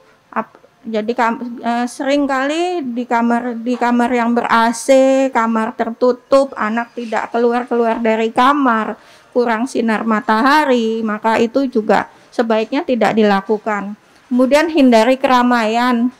jadi 0.80 1.12
uh, 1.12 1.85
sering 1.85 2.24
kali 2.24 2.80
di 2.80 3.04
kamar 3.04 3.52
di 3.61 3.76
kamar 3.76 4.09
yang 4.16 4.33
ber 4.33 4.48
AC, 4.48 4.88
kamar 5.28 5.76
tertutup, 5.76 6.56
anak 6.56 6.96
tidak 6.96 7.28
keluar-keluar 7.28 8.00
dari 8.00 8.33
kamar, 8.33 8.96
kurang 9.37 9.68
sinar 9.68 10.09
matahari, 10.09 11.04
maka 11.04 11.37
itu 11.37 11.68
juga 11.68 12.09
sebaiknya 12.33 12.80
tidak 12.80 13.12
dilakukan. 13.12 13.92
Kemudian 14.31 14.71
hindari 14.71 15.19
keramaian, 15.19 16.14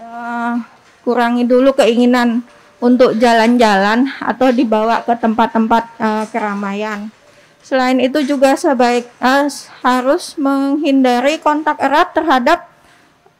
uh, 0.00 0.56
kurangi 1.04 1.44
dulu 1.44 1.76
keinginan 1.76 2.40
untuk 2.80 3.20
jalan-jalan 3.20 4.08
atau 4.24 4.48
dibawa 4.48 5.04
ke 5.04 5.12
tempat-tempat 5.20 5.84
uh, 6.00 6.24
keramaian. 6.32 7.12
Selain 7.60 8.00
itu 8.00 8.24
juga 8.24 8.56
sebaik 8.56 9.04
uh, 9.20 9.52
harus 9.84 10.32
menghindari 10.40 11.36
kontak 11.44 11.76
erat 11.76 12.16
terhadap 12.16 12.72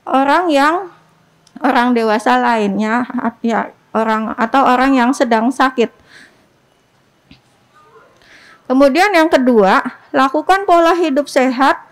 orang 0.05 0.53
yang 0.53 0.93
orang 1.65 1.97
dewasa 1.97 2.37
lainnya 2.37 3.09
ya 3.41 3.73
orang 3.97 4.37
atau 4.37 4.61
orang 4.61 4.93
yang 4.93 5.11
sedang 5.17 5.49
sakit. 5.49 5.89
Kemudian 8.69 9.13
yang 9.13 9.33
kedua, 9.33 9.85
lakukan 10.13 10.69
pola 10.69 10.93
hidup 10.97 11.33
sehat 11.33 11.92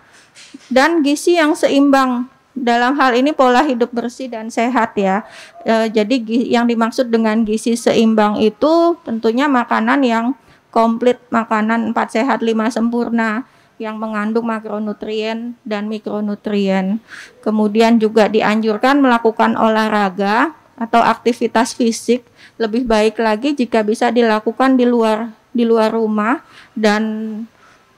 dan 0.71 1.03
gizi 1.03 1.35
yang 1.35 1.53
seimbang. 1.53 2.31
Dalam 2.51 2.99
hal 2.99 3.15
ini 3.15 3.31
pola 3.31 3.63
hidup 3.63 3.91
bersih 3.95 4.27
dan 4.27 4.51
sehat 4.51 4.95
ya. 4.99 5.23
E, 5.63 5.87
jadi 5.87 6.19
yang 6.47 6.67
dimaksud 6.67 7.07
dengan 7.07 7.43
gizi 7.47 7.75
seimbang 7.79 8.39
itu 8.43 8.95
tentunya 9.07 9.47
makanan 9.47 10.03
yang 10.03 10.25
komplit, 10.71 11.19
makanan 11.31 11.91
empat 11.91 12.15
sehat 12.15 12.39
lima 12.43 12.71
sempurna 12.71 13.43
yang 13.79 13.95
mengandung 13.99 14.47
makronutrien 14.47 15.55
dan 15.63 15.87
mikronutrien. 15.87 16.99
Kemudian 17.39 17.99
juga 17.99 18.27
dianjurkan 18.27 18.99
melakukan 18.99 19.55
olahraga 19.55 20.55
atau 20.75 21.01
aktivitas 21.01 21.77
fisik 21.77 22.25
lebih 22.59 22.83
baik 22.85 23.17
lagi 23.21 23.53
jika 23.53 23.85
bisa 23.85 24.09
dilakukan 24.09 24.75
di 24.75 24.85
luar 24.85 25.29
di 25.51 25.67
luar 25.67 25.91
rumah 25.93 26.39
dan 26.73 27.03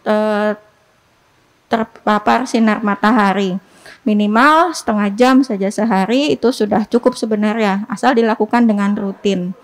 e, 0.05 0.15
terpapar 1.73 2.45
sinar 2.45 2.85
matahari. 2.85 3.57
Minimal 4.05 4.77
setengah 4.77 5.09
jam 5.17 5.35
saja 5.41 5.73
sehari 5.73 6.37
itu 6.37 6.53
sudah 6.53 6.85
cukup 6.85 7.17
sebenarnya 7.17 7.89
asal 7.89 8.13
dilakukan 8.13 8.69
dengan 8.69 8.93
rutin. 8.93 9.57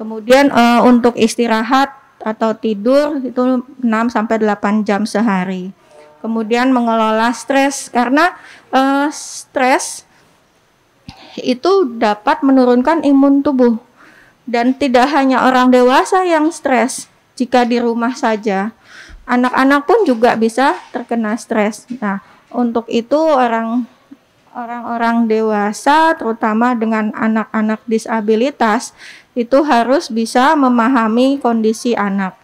Kemudian 0.00 0.48
e, 0.48 0.64
untuk 0.88 1.12
istirahat 1.20 1.92
atau 2.22 2.54
tidur 2.54 3.20
itu 3.20 3.66
6 3.82 3.82
sampai 4.08 4.40
8 4.40 4.86
jam 4.86 5.04
sehari. 5.04 5.74
Kemudian 6.22 6.70
mengelola 6.70 7.34
stres 7.34 7.90
karena 7.90 8.38
uh, 8.70 9.10
stres 9.10 10.06
itu 11.34 11.98
dapat 11.98 12.46
menurunkan 12.46 13.02
imun 13.02 13.42
tubuh 13.42 13.82
dan 14.46 14.70
tidak 14.70 15.10
hanya 15.10 15.50
orang 15.50 15.74
dewasa 15.74 16.22
yang 16.22 16.54
stres 16.54 17.10
jika 17.34 17.66
di 17.66 17.82
rumah 17.82 18.14
saja. 18.14 18.70
Anak-anak 19.32 19.88
pun 19.88 20.04
juga 20.04 20.36
bisa 20.36 20.76
terkena 20.92 21.32
stres. 21.40 21.88
Nah, 22.04 22.20
untuk 22.52 22.84
itu 22.92 23.16
orang 23.16 23.88
orang-orang 24.52 25.24
dewasa 25.24 26.12
terutama 26.20 26.76
dengan 26.76 27.08
anak-anak 27.16 27.80
disabilitas 27.88 28.92
itu 29.32 29.64
harus 29.64 30.12
bisa 30.12 30.52
memahami 30.52 31.40
kondisi 31.40 31.96
anak. 31.96 32.36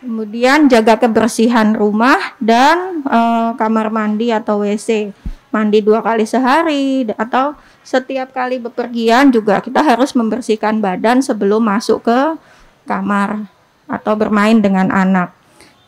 Kemudian 0.00 0.70
jaga 0.70 0.96
kebersihan 0.96 1.76
rumah 1.76 2.38
dan 2.38 3.04
e, 3.04 3.20
kamar 3.58 3.90
mandi 3.92 4.30
atau 4.30 4.64
WC. 4.64 5.12
Mandi 5.50 5.82
dua 5.82 5.98
kali 5.98 6.30
sehari 6.30 7.10
atau 7.18 7.58
setiap 7.82 8.30
kali 8.30 8.62
bepergian 8.62 9.34
juga 9.34 9.58
kita 9.58 9.82
harus 9.82 10.14
membersihkan 10.14 10.78
badan 10.78 11.18
sebelum 11.18 11.66
masuk 11.66 12.06
ke 12.06 12.38
kamar 12.86 13.50
atau 13.90 14.14
bermain 14.14 14.62
dengan 14.62 14.94
anak. 14.94 15.39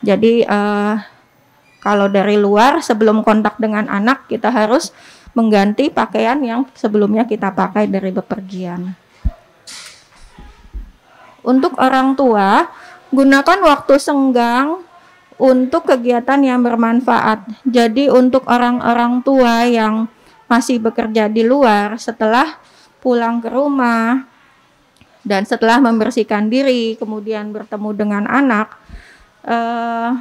Jadi 0.03 0.43
e, 0.43 0.59
kalau 1.79 2.11
dari 2.11 2.35
luar 2.35 2.83
sebelum 2.83 3.23
kontak 3.23 3.55
dengan 3.55 3.87
anak 3.87 4.27
kita 4.27 4.51
harus 4.51 4.91
mengganti 5.33 5.89
pakaian 5.89 6.37
yang 6.43 6.67
sebelumnya 6.75 7.25
kita 7.25 7.55
pakai 7.55 7.89
dari 7.89 8.11
bepergian. 8.13 8.93
Untuk 11.43 11.75
orang 11.75 12.15
tua, 12.15 12.67
gunakan 13.11 13.59
waktu 13.63 13.99
senggang 13.99 14.79
untuk 15.35 15.89
kegiatan 15.89 16.39
yang 16.39 16.63
bermanfaat. 16.63 17.43
Jadi 17.67 18.07
untuk 18.07 18.47
orang-orang 18.47 19.19
tua 19.25 19.67
yang 19.67 20.07
masih 20.47 20.79
bekerja 20.79 21.27
di 21.27 21.41
luar 21.43 21.97
setelah 21.97 22.61
pulang 23.03 23.41
ke 23.41 23.49
rumah 23.51 24.23
dan 25.23 25.47
setelah 25.47 25.79
membersihkan 25.79 26.51
diri 26.51 26.95
kemudian 26.99 27.49
bertemu 27.51 27.89
dengan 27.95 28.23
anak 28.27 28.75
eh, 29.47 30.11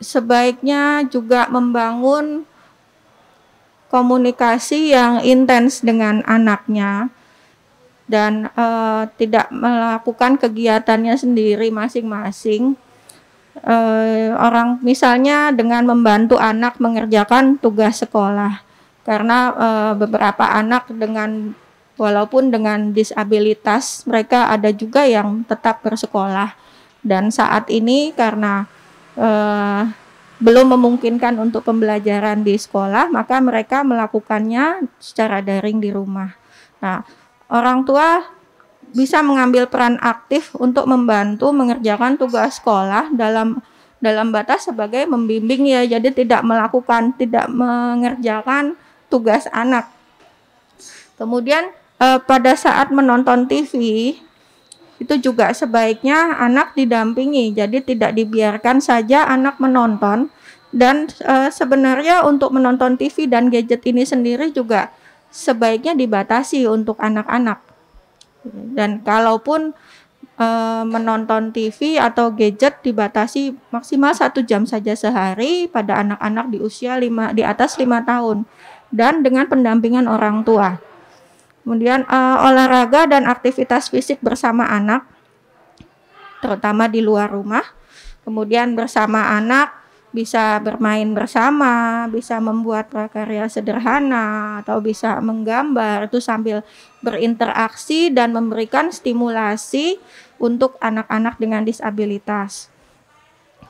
sebaiknya 0.00 1.08
juga 1.08 1.48
membangun 1.48 2.44
komunikasi 3.88 4.92
yang 4.92 5.22
intens 5.22 5.80
dengan 5.80 6.20
anaknya 6.26 7.08
dan 8.06 8.50
uh, 8.54 9.10
tidak 9.18 9.50
melakukan 9.50 10.38
kegiatannya 10.38 11.14
sendiri 11.18 11.74
masing-masing. 11.74 12.78
Uh, 13.56 14.36
orang 14.36 14.76
misalnya 14.84 15.48
dengan 15.48 15.88
membantu 15.88 16.36
anak 16.36 16.76
mengerjakan 16.76 17.56
tugas 17.56 18.04
sekolah 18.04 18.60
karena 19.00 19.38
uh, 19.56 19.92
beberapa 19.96 20.44
anak 20.44 20.92
dengan 20.92 21.56
walaupun 21.96 22.52
dengan 22.52 22.92
disabilitas 22.92 24.04
mereka 24.04 24.52
ada 24.52 24.68
juga 24.76 25.08
yang 25.08 25.40
tetap 25.48 25.80
bersekolah 25.80 26.52
dan 27.06 27.30
saat 27.30 27.70
ini 27.70 28.10
karena 28.10 28.66
uh, 29.14 29.86
belum 30.42 30.74
memungkinkan 30.76 31.38
untuk 31.38 31.64
pembelajaran 31.64 32.42
di 32.42 32.58
sekolah 32.58 33.08
maka 33.08 33.38
mereka 33.38 33.86
melakukannya 33.86 34.90
secara 34.98 35.38
daring 35.40 35.78
di 35.78 35.94
rumah. 35.94 36.34
Nah, 36.82 37.06
orang 37.48 37.86
tua 37.86 38.26
bisa 38.92 39.22
mengambil 39.22 39.70
peran 39.70 39.96
aktif 40.02 40.52
untuk 40.58 40.84
membantu 40.90 41.50
mengerjakan 41.54 42.18
tugas 42.18 42.58
sekolah 42.58 43.10
dalam 43.14 43.62
dalam 43.98 44.30
batas 44.30 44.68
sebagai 44.68 45.08
membimbing 45.08 45.66
ya 45.66 45.82
jadi 45.88 46.12
tidak 46.12 46.44
melakukan 46.44 47.16
tidak 47.16 47.48
mengerjakan 47.48 48.76
tugas 49.08 49.48
anak 49.50 49.88
kemudian 51.16 51.72
eh, 51.98 52.20
pada 52.22 52.52
saat 52.54 52.92
menonton 52.92 53.48
TV 53.48 54.14
itu 54.96 55.14
juga 55.20 55.52
sebaiknya 55.52 56.40
anak 56.40 56.72
didampingi. 56.72 57.52
Jadi 57.52 57.84
tidak 57.84 58.16
dibiarkan 58.16 58.80
saja 58.80 59.28
anak 59.28 59.60
menonton. 59.60 60.32
Dan 60.72 61.08
eh, 61.24 61.48
sebenarnya 61.48 62.26
untuk 62.26 62.52
menonton 62.52 63.00
TV 63.00 63.28
dan 63.30 63.48
gadget 63.48 63.84
ini 63.86 64.04
sendiri 64.04 64.52
juga 64.52 64.92
sebaiknya 65.32 65.92
dibatasi 65.92 66.64
untuk 66.68 66.96
anak-anak. 67.00 67.60
Dan 68.46 69.02
kalaupun 69.02 69.74
uh, 70.38 70.84
menonton 70.86 71.50
TV 71.50 71.98
atau 71.98 72.30
gadget 72.32 72.80
dibatasi 72.84 73.56
maksimal 73.74 74.14
satu 74.14 74.44
jam 74.44 74.64
saja 74.64 74.94
sehari 74.94 75.66
pada 75.66 76.00
anak-anak 76.00 76.46
di 76.52 76.58
usia 76.62 76.96
lima 76.96 77.34
di 77.34 77.42
atas 77.42 77.76
lima 77.76 78.04
tahun. 78.06 78.46
Dan 78.94 79.26
dengan 79.26 79.50
pendampingan 79.50 80.06
orang 80.06 80.46
tua. 80.46 80.78
Kemudian 81.66 82.06
uh, 82.06 82.46
olahraga 82.46 83.10
dan 83.10 83.26
aktivitas 83.26 83.90
fisik 83.90 84.22
bersama 84.22 84.70
anak, 84.70 85.02
terutama 86.38 86.86
di 86.86 87.02
luar 87.02 87.26
rumah. 87.26 87.66
Kemudian 88.22 88.78
bersama 88.78 89.34
anak 89.34 89.74
bisa 90.14 90.62
bermain 90.62 91.10
bersama, 91.10 92.06
bisa 92.06 92.38
membuat 92.38 92.86
prakarya 92.86 93.50
sederhana 93.50 94.62
atau 94.62 94.78
bisa 94.78 95.18
menggambar 95.18 96.06
itu 96.06 96.22
sambil 96.22 96.62
berinteraksi 97.02 98.14
dan 98.14 98.30
memberikan 98.30 98.94
stimulasi 98.94 99.98
untuk 100.38 100.78
anak-anak 100.78 101.34
dengan 101.42 101.66
disabilitas. 101.66 102.70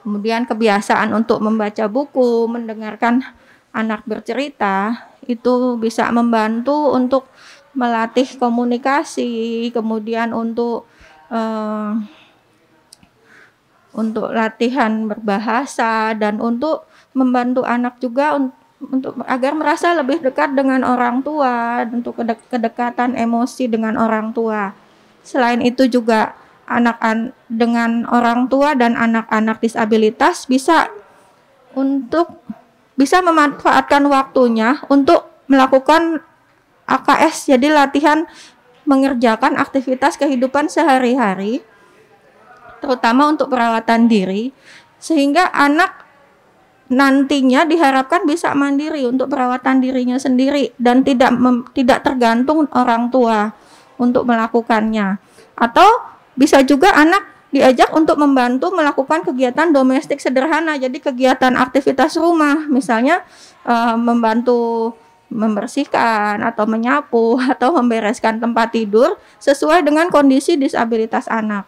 Kemudian 0.05 0.45
kebiasaan 0.45 1.17
untuk 1.17 1.41
membaca 1.41 1.89
buku, 1.89 2.45
mendengarkan 2.45 3.25
anak 3.73 4.05
bercerita 4.05 5.09
itu 5.27 5.75
bisa 5.81 6.07
membantu 6.15 6.95
untuk 6.95 7.27
melatih 7.77 8.27
komunikasi, 8.41 9.69
kemudian 9.71 10.33
untuk 10.33 10.89
uh, 11.29 11.93
untuk 13.93 14.33
latihan 14.33 15.09
berbahasa 15.09 16.17
dan 16.17 16.41
untuk 16.41 16.89
membantu 17.12 17.65
anak 17.65 17.97
juga 18.01 18.37
untuk 18.77 19.17
agar 19.25 19.57
merasa 19.57 19.97
lebih 19.97 20.21
dekat 20.21 20.53
dengan 20.53 20.85
orang 20.85 21.25
tua, 21.25 21.85
untuk 21.89 22.17
kedekatan 22.49 23.17
emosi 23.17 23.69
dengan 23.69 23.97
orang 23.97 24.37
tua. 24.37 24.77
Selain 25.25 25.61
itu 25.65 25.89
juga 25.89 26.37
anak-anak 26.69 27.33
dengan 27.49 28.05
orang 28.11 28.51
tua 28.51 28.77
dan 28.77 28.99
anak-anak 28.99 29.62
disabilitas 29.62 30.45
bisa 30.45 30.91
untuk 31.73 32.43
bisa 32.97 33.21
memanfaatkan 33.21 34.03
waktunya 34.09 34.81
untuk 34.89 35.29
melakukan 35.47 36.25
AKS 36.87 37.51
jadi 37.51 37.68
latihan 37.70 38.25
mengerjakan 38.87 39.59
aktivitas 39.59 40.14
kehidupan 40.16 40.70
sehari-hari 40.70 41.62
terutama 42.79 43.27
untuk 43.27 43.51
perawatan 43.51 44.07
diri 44.07 44.55
sehingga 45.03 45.51
anak 45.51 46.07
nantinya 46.87 47.66
diharapkan 47.66 48.22
bisa 48.22 48.55
mandiri 48.55 49.03
untuk 49.03 49.27
perawatan 49.27 49.83
dirinya 49.83 50.22
sendiri 50.22 50.70
dan 50.79 51.03
tidak 51.03 51.35
mem, 51.35 51.66
tidak 51.75 52.07
tergantung 52.07 52.70
orang 52.70 53.11
tua 53.11 53.51
untuk 53.99 54.22
melakukannya 54.22 55.18
atau 55.59 55.88
bisa 56.38 56.62
juga 56.62 56.94
anak 56.94 57.37
diajak 57.51 57.88
untuk 57.96 58.20
membantu 58.20 58.68
melakukan 58.75 59.25
kegiatan 59.25 59.72
domestik 59.72 60.20
sederhana. 60.20 60.77
Jadi 60.77 61.01
kegiatan 61.01 61.57
aktivitas 61.57 62.20
rumah, 62.20 62.68
misalnya 62.68 63.25
uh, 63.64 63.96
membantu 63.96 64.92
membersihkan 65.31 66.43
atau 66.43 66.65
menyapu 66.65 67.39
atau 67.53 67.75
membereskan 67.79 68.39
tempat 68.39 68.75
tidur 68.75 69.19
sesuai 69.43 69.83
dengan 69.83 70.09
kondisi 70.11 70.55
disabilitas 70.55 71.27
anak. 71.27 71.67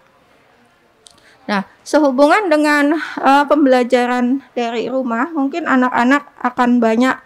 Nah, 1.48 1.64
sehubungan 1.80 2.52
dengan 2.52 2.92
uh, 3.24 3.44
pembelajaran 3.48 4.44
dari 4.52 4.84
rumah, 4.92 5.32
mungkin 5.32 5.64
anak-anak 5.64 6.28
akan 6.44 6.76
banyak 6.76 7.16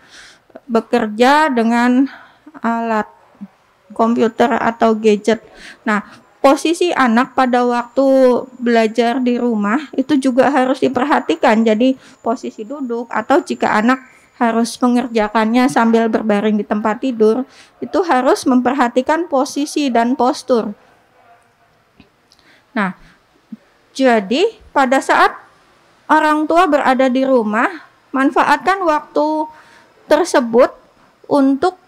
bekerja 0.71 1.51
dengan 1.51 2.07
alat 2.62 3.11
komputer 3.90 4.55
atau 4.62 4.95
gadget. 4.95 5.42
Nah, 5.83 6.07
posisi 6.38 6.95
anak 6.95 7.35
pada 7.35 7.66
waktu 7.66 8.07
belajar 8.62 9.18
di 9.18 9.42
rumah 9.42 9.90
itu 9.99 10.14
juga 10.14 10.55
harus 10.55 10.79
diperhatikan. 10.79 11.66
Jadi 11.66 11.99
posisi 12.23 12.62
duduk 12.62 13.11
atau 13.11 13.42
jika 13.42 13.75
anak 13.75 14.12
harus 14.42 14.74
mengerjakannya 14.83 15.70
sambil 15.70 16.11
berbaring 16.11 16.59
di 16.59 16.66
tempat 16.66 16.98
tidur, 16.98 17.46
itu 17.78 17.98
harus 18.02 18.42
memperhatikan 18.42 19.31
posisi 19.31 19.87
dan 19.87 20.18
postur. 20.18 20.74
Nah, 22.74 22.98
jadi 23.94 24.59
pada 24.74 24.98
saat 24.98 25.37
orang 26.11 26.50
tua 26.50 26.66
berada 26.66 27.07
di 27.07 27.22
rumah, 27.22 27.70
manfaatkan 28.11 28.83
waktu 28.83 29.46
tersebut 30.11 30.74
untuk 31.31 31.78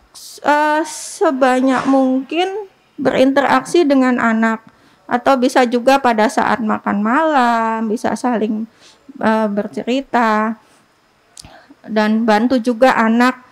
uh, 0.46 0.82
sebanyak 0.86 1.82
mungkin 1.90 2.70
berinteraksi 2.94 3.82
dengan 3.82 4.22
anak 4.22 4.62
atau 5.04 5.36
bisa 5.36 5.68
juga 5.68 6.00
pada 6.00 6.32
saat 6.32 6.64
makan 6.64 7.04
malam 7.04 7.92
bisa 7.92 8.16
saling 8.16 8.64
uh, 9.20 9.44
bercerita 9.52 10.56
dan 11.88 12.24
bantu 12.28 12.60
juga 12.60 12.94
anak 12.96 13.44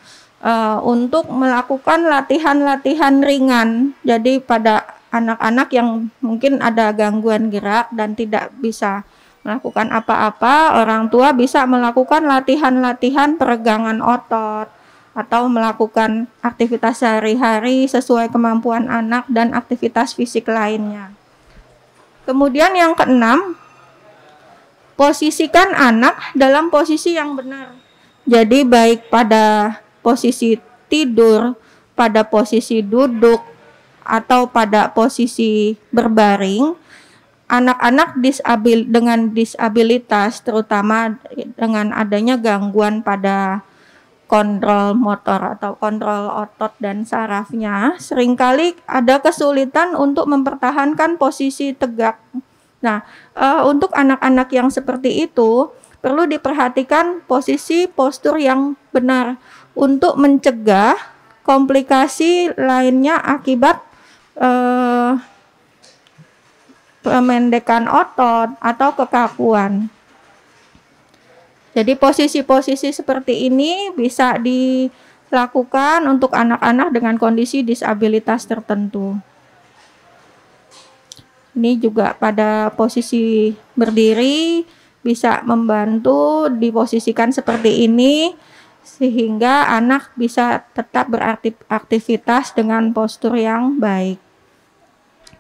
uh, 0.43 0.83
untuk 0.85 1.31
melakukan 1.31 2.07
latihan-latihan 2.07 3.23
ringan. 3.23 3.95
Jadi 4.05 4.43
pada 4.43 4.99
anak-anak 5.13 5.69
yang 5.73 6.09
mungkin 6.25 6.59
ada 6.65 6.91
gangguan 6.97 7.53
gerak 7.53 7.93
dan 7.93 8.17
tidak 8.17 8.51
bisa 8.59 9.05
melakukan 9.43 9.91
apa-apa, 9.91 10.81
orang 10.81 11.11
tua 11.11 11.35
bisa 11.35 11.67
melakukan 11.67 12.25
latihan-latihan 12.25 13.35
peregangan 13.35 13.99
otot 13.99 14.71
atau 15.13 15.45
melakukan 15.51 16.31
aktivitas 16.41 17.05
sehari-hari 17.05 17.85
sesuai 17.85 18.33
kemampuan 18.33 18.89
anak 18.89 19.29
dan 19.29 19.53
aktivitas 19.53 20.17
fisik 20.17 20.49
lainnya. 20.49 21.13
Kemudian 22.25 22.73
yang 22.73 22.95
keenam, 22.95 23.59
posisikan 24.95 25.75
anak 25.75 26.17
dalam 26.39 26.71
posisi 26.71 27.19
yang 27.19 27.35
benar. 27.35 27.82
Jadi 28.23 28.63
baik 28.63 29.11
pada 29.11 29.79
posisi 30.01 30.55
tidur, 30.87 31.59
pada 31.99 32.23
posisi 32.23 32.83
duduk, 32.83 33.43
atau 34.03 34.51
pada 34.51 34.91
posisi 34.91 35.79
berbaring, 35.95 36.75
anak-anak 37.47 38.19
disabil 38.19 38.89
dengan 38.89 39.31
disabilitas 39.31 40.43
terutama 40.43 41.19
dengan 41.59 41.93
adanya 41.93 42.41
gangguan 42.41 43.05
pada 43.05 43.63
kontrol 44.31 44.97
motor 44.97 45.61
atau 45.61 45.77
kontrol 45.77 46.33
otot 46.33 46.73
dan 46.81 47.05
sarafnya, 47.05 48.01
sering 48.01 48.33
kali 48.33 48.73
ada 48.89 49.21
kesulitan 49.21 49.93
untuk 49.93 50.25
mempertahankan 50.25 51.21
posisi 51.21 51.77
tegak. 51.77 52.17
Nah, 52.81 53.05
uh, 53.37 53.69
untuk 53.69 53.93
anak-anak 53.93 54.49
yang 54.51 54.73
seperti 54.73 55.29
itu, 55.29 55.69
perlu 56.03 56.27
diperhatikan 56.27 57.23
posisi 57.25 57.87
postur 57.87 58.37
yang 58.37 58.75
benar 58.91 59.39
untuk 59.79 60.19
mencegah 60.19 60.99
komplikasi 61.47 62.51
lainnya 62.59 63.23
akibat 63.23 63.79
uh, 64.37 65.15
pemendekan 67.03 67.87
otot 67.87 68.59
atau 68.59 68.91
kekakuan. 68.99 69.91
Jadi 71.73 71.97
posisi-posisi 71.97 72.93
seperti 72.93 73.49
ini 73.49 73.89
bisa 73.97 74.37
dilakukan 74.37 76.05
untuk 76.05 76.37
anak-anak 76.37 76.93
dengan 76.93 77.15
kondisi 77.17 77.65
disabilitas 77.65 78.45
tertentu. 78.45 79.17
Ini 81.53 81.81
juga 81.81 82.17
pada 82.17 82.73
posisi 82.73 83.53
berdiri 83.77 84.65
bisa 85.03 85.43
membantu 85.43 86.47
diposisikan 86.49 87.35
seperti 87.35 87.85
ini 87.87 88.33
sehingga 88.83 89.71
anak 89.71 90.11
bisa 90.19 90.67
tetap 90.75 91.07
beraktivitas 91.11 92.55
dengan 92.55 92.91
postur 92.91 93.35
yang 93.39 93.79
baik. 93.79 94.19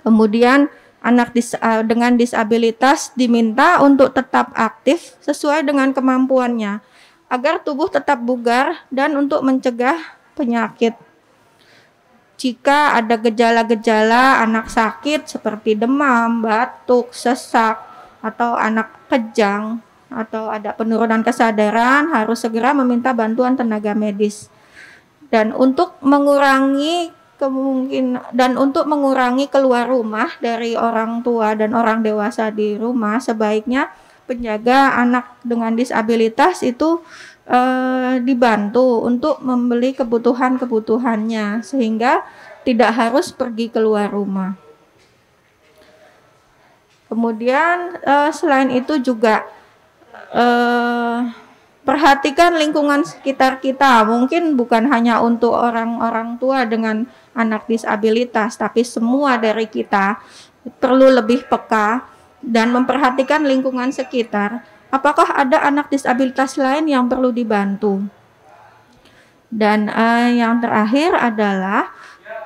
Kemudian 0.02 0.70
anak 1.02 1.34
dis, 1.34 1.54
uh, 1.58 1.82
dengan 1.82 2.14
disabilitas 2.14 3.10
diminta 3.18 3.82
untuk 3.82 4.14
tetap 4.14 4.54
aktif 4.54 5.18
sesuai 5.22 5.66
dengan 5.66 5.90
kemampuannya 5.90 6.78
agar 7.26 7.62
tubuh 7.62 7.90
tetap 7.90 8.22
bugar 8.22 8.86
dan 8.94 9.18
untuk 9.18 9.42
mencegah 9.42 9.98
penyakit. 10.38 10.94
jika 12.42 12.98
ada 12.98 13.14
gejala-gejala 13.22 14.42
anak 14.42 14.66
sakit 14.66 15.30
seperti 15.30 15.78
demam, 15.78 16.42
batuk, 16.42 17.14
sesak, 17.14 17.78
atau 18.22 18.54
anak 18.54 19.10
kejang, 19.10 19.82
atau 20.08 20.48
ada 20.48 20.72
penurunan 20.72 21.20
kesadaran, 21.26 22.14
harus 22.14 22.40
segera 22.40 22.70
meminta 22.72 23.10
bantuan 23.12 23.58
tenaga 23.58 23.92
medis. 23.92 24.48
Dan 25.32 25.50
untuk 25.56 25.98
mengurangi 26.04 27.10
kemungkinan 27.42 28.30
dan 28.30 28.54
untuk 28.54 28.86
mengurangi 28.86 29.50
keluar 29.50 29.90
rumah 29.90 30.30
dari 30.38 30.78
orang 30.78 31.26
tua 31.26 31.58
dan 31.58 31.74
orang 31.74 32.06
dewasa 32.06 32.54
di 32.54 32.78
rumah, 32.78 33.18
sebaiknya 33.18 33.90
penjaga 34.30 34.94
anak 34.94 35.42
dengan 35.42 35.74
disabilitas 35.74 36.62
itu 36.62 37.02
eh, 37.50 38.22
dibantu 38.22 39.02
untuk 39.02 39.42
membeli 39.42 39.90
kebutuhan-kebutuhannya 39.98 41.66
sehingga 41.66 42.22
tidak 42.62 42.94
harus 42.94 43.34
pergi 43.34 43.66
keluar 43.74 44.06
rumah. 44.12 44.54
Kemudian 47.12 48.00
eh, 48.00 48.32
selain 48.32 48.72
itu 48.72 48.96
juga 49.04 49.44
eh, 50.32 51.20
perhatikan 51.84 52.56
lingkungan 52.56 53.04
sekitar 53.04 53.60
kita. 53.60 54.00
Mungkin 54.08 54.56
bukan 54.56 54.88
hanya 54.88 55.20
untuk 55.20 55.52
orang-orang 55.52 56.40
tua 56.40 56.64
dengan 56.64 57.04
anak 57.36 57.68
disabilitas, 57.68 58.56
tapi 58.56 58.80
semua 58.80 59.36
dari 59.36 59.68
kita 59.68 60.24
perlu 60.80 61.12
lebih 61.12 61.44
peka 61.52 62.08
dan 62.40 62.72
memperhatikan 62.72 63.44
lingkungan 63.44 63.92
sekitar 63.92 64.64
apakah 64.92 65.32
ada 65.32 65.64
anak 65.64 65.88
disabilitas 65.88 66.60
lain 66.60 66.86
yang 66.86 67.08
perlu 67.08 67.32
dibantu? 67.32 68.04
Dan 69.48 69.88
uh, 69.88 70.28
yang 70.28 70.60
terakhir 70.60 71.16
adalah 71.16 71.88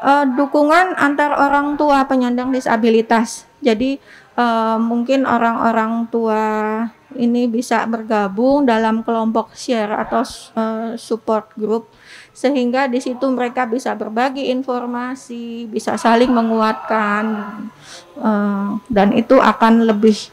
uh, 0.02 0.26
dukungan 0.26 0.94
antar 0.94 1.34
orang 1.34 1.74
tua 1.74 2.06
penyandang 2.06 2.54
disabilitas. 2.54 3.46
Jadi 3.62 3.98
uh, 4.36 4.76
mungkin 4.78 5.24
orang-orang 5.24 6.06
tua 6.12 6.44
ini 7.16 7.48
bisa 7.48 7.82
bergabung 7.88 8.68
dalam 8.68 9.00
kelompok 9.00 9.56
share 9.56 9.96
atau 9.96 10.22
uh, 10.54 10.94
support 11.00 11.48
group 11.56 11.88
sehingga 12.36 12.84
di 12.84 13.00
situ 13.00 13.24
mereka 13.32 13.64
bisa 13.64 13.96
berbagi 13.96 14.52
informasi, 14.52 15.64
bisa 15.72 15.96
saling 15.96 16.28
menguatkan 16.28 17.24
uh, 18.20 18.76
dan 18.92 19.08
itu 19.16 19.40
akan 19.40 19.88
lebih 19.88 20.28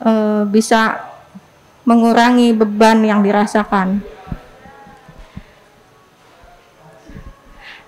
uh, 0.00 0.48
bisa 0.48 0.96
mengurangi 1.84 2.56
beban 2.56 3.04
yang 3.04 3.20
dirasakan. 3.20 4.15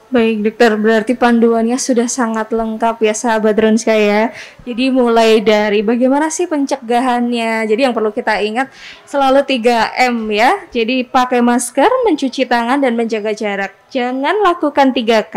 Baik 0.09 0.41
dokter, 0.41 0.73
berarti 0.81 1.13
panduannya 1.13 1.77
sudah 1.77 2.09
sangat 2.09 2.49
lengkap 2.49 2.97
ya 3.05 3.13
sahabat 3.13 3.53
Ronska 3.61 3.93
ya. 3.93 4.33
Jadi 4.65 4.89
mulai 4.89 5.45
dari 5.45 5.85
bagaimana 5.85 6.33
sih 6.33 6.49
pencegahannya. 6.49 7.69
Jadi 7.69 7.81
yang 7.85 7.93
perlu 7.93 8.09
kita 8.09 8.41
ingat 8.41 8.73
selalu 9.05 9.45
3M 9.45 10.17
ya. 10.33 10.65
Jadi 10.73 11.05
pakai 11.05 11.45
masker, 11.45 11.93
mencuci 12.09 12.49
tangan 12.49 12.81
dan 12.81 12.97
menjaga 12.97 13.37
jarak. 13.37 13.77
Jangan 13.93 14.41
lakukan 14.41 14.97
3K 14.97 15.37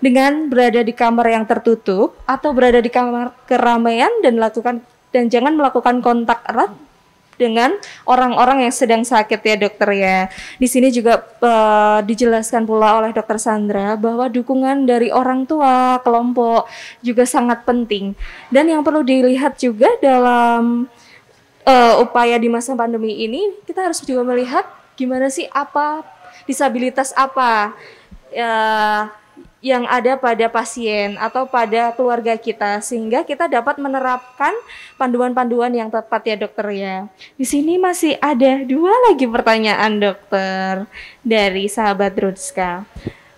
dengan 0.00 0.48
berada 0.48 0.80
di 0.80 0.96
kamar 0.96 1.36
yang 1.36 1.44
tertutup 1.44 2.16
atau 2.24 2.56
berada 2.56 2.80
di 2.80 2.88
kamar 2.88 3.36
keramaian 3.44 4.08
dan 4.24 4.40
lakukan 4.40 4.80
dan 5.12 5.28
jangan 5.28 5.52
melakukan 5.52 6.00
kontak 6.00 6.40
erat 6.48 6.72
dengan 7.40 7.72
orang-orang 8.04 8.68
yang 8.68 8.74
sedang 8.76 9.00
sakit 9.00 9.40
ya 9.40 9.56
dokter 9.56 9.88
ya. 9.96 10.18
Di 10.60 10.68
sini 10.68 10.92
juga 10.92 11.24
uh, 11.40 12.04
dijelaskan 12.04 12.68
pula 12.68 13.00
oleh 13.00 13.16
dokter 13.16 13.40
Sandra 13.40 13.96
bahwa 13.96 14.28
dukungan 14.28 14.84
dari 14.84 15.08
orang 15.08 15.48
tua, 15.48 15.96
kelompok 16.04 16.68
juga 17.00 17.24
sangat 17.24 17.64
penting. 17.64 18.12
Dan 18.52 18.68
yang 18.68 18.84
perlu 18.84 19.00
dilihat 19.00 19.56
juga 19.56 19.88
dalam 20.04 20.84
uh, 21.64 21.94
upaya 22.04 22.36
di 22.36 22.52
masa 22.52 22.76
pandemi 22.76 23.24
ini, 23.24 23.56
kita 23.64 23.88
harus 23.88 24.04
juga 24.04 24.20
melihat 24.28 24.68
gimana 25.00 25.32
sih 25.32 25.48
apa 25.48 26.04
disabilitas 26.44 27.16
apa 27.16 27.72
uh, 28.36 29.02
yang 29.60 29.84
ada 29.84 30.16
pada 30.16 30.48
pasien 30.48 31.20
atau 31.20 31.44
pada 31.44 31.92
keluarga 31.92 32.32
kita 32.40 32.80
sehingga 32.80 33.20
kita 33.28 33.44
dapat 33.44 33.76
menerapkan 33.76 34.56
panduan-panduan 34.96 35.68
yang 35.76 35.92
tepat 35.92 36.24
ya 36.24 36.36
dokter 36.40 36.66
ya. 36.72 36.96
Di 37.36 37.44
sini 37.44 37.76
masih 37.76 38.16
ada 38.24 38.64
dua 38.64 38.92
lagi 39.08 39.28
pertanyaan 39.28 40.00
dokter 40.00 40.88
dari 41.20 41.68
sahabat 41.68 42.16
Rutska. 42.16 42.88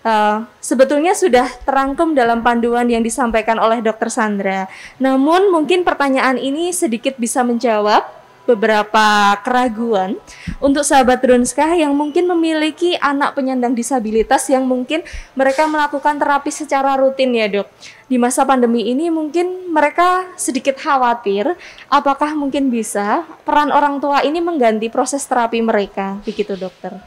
Uh, 0.03 0.43
sebetulnya 0.59 1.15
sudah 1.15 1.47
terangkum 1.63 2.11
dalam 2.11 2.43
panduan 2.43 2.87
yang 2.91 2.99
disampaikan 3.03 3.55
oleh 3.55 3.79
dokter 3.79 4.11
Sandra. 4.11 4.67
Namun 4.99 5.47
mungkin 5.47 5.87
pertanyaan 5.87 6.35
ini 6.35 6.75
sedikit 6.75 7.15
bisa 7.15 7.39
menjawab 7.43 8.22
beberapa 8.43 9.39
keraguan 9.39 10.19
untuk 10.59 10.83
sahabat 10.83 11.23
Drunska 11.23 11.79
yang 11.79 11.95
mungkin 11.95 12.27
memiliki 12.27 12.99
anak 12.99 13.39
penyandang 13.39 13.71
disabilitas 13.71 14.51
yang 14.51 14.67
mungkin 14.67 14.99
mereka 15.33 15.63
melakukan 15.63 16.19
terapi 16.19 16.51
secara 16.51 16.99
rutin 16.99 17.31
ya 17.31 17.47
dok. 17.47 17.67
Di 18.11 18.19
masa 18.19 18.43
pandemi 18.43 18.91
ini 18.91 19.07
mungkin 19.07 19.71
mereka 19.71 20.27
sedikit 20.35 20.75
khawatir 20.75 21.55
apakah 21.87 22.35
mungkin 22.35 22.67
bisa 22.67 23.23
peran 23.47 23.71
orang 23.71 24.03
tua 24.03 24.21
ini 24.21 24.43
mengganti 24.43 24.91
proses 24.91 25.23
terapi 25.23 25.63
mereka, 25.63 26.19
begitu 26.27 26.59
dokter? 26.59 26.99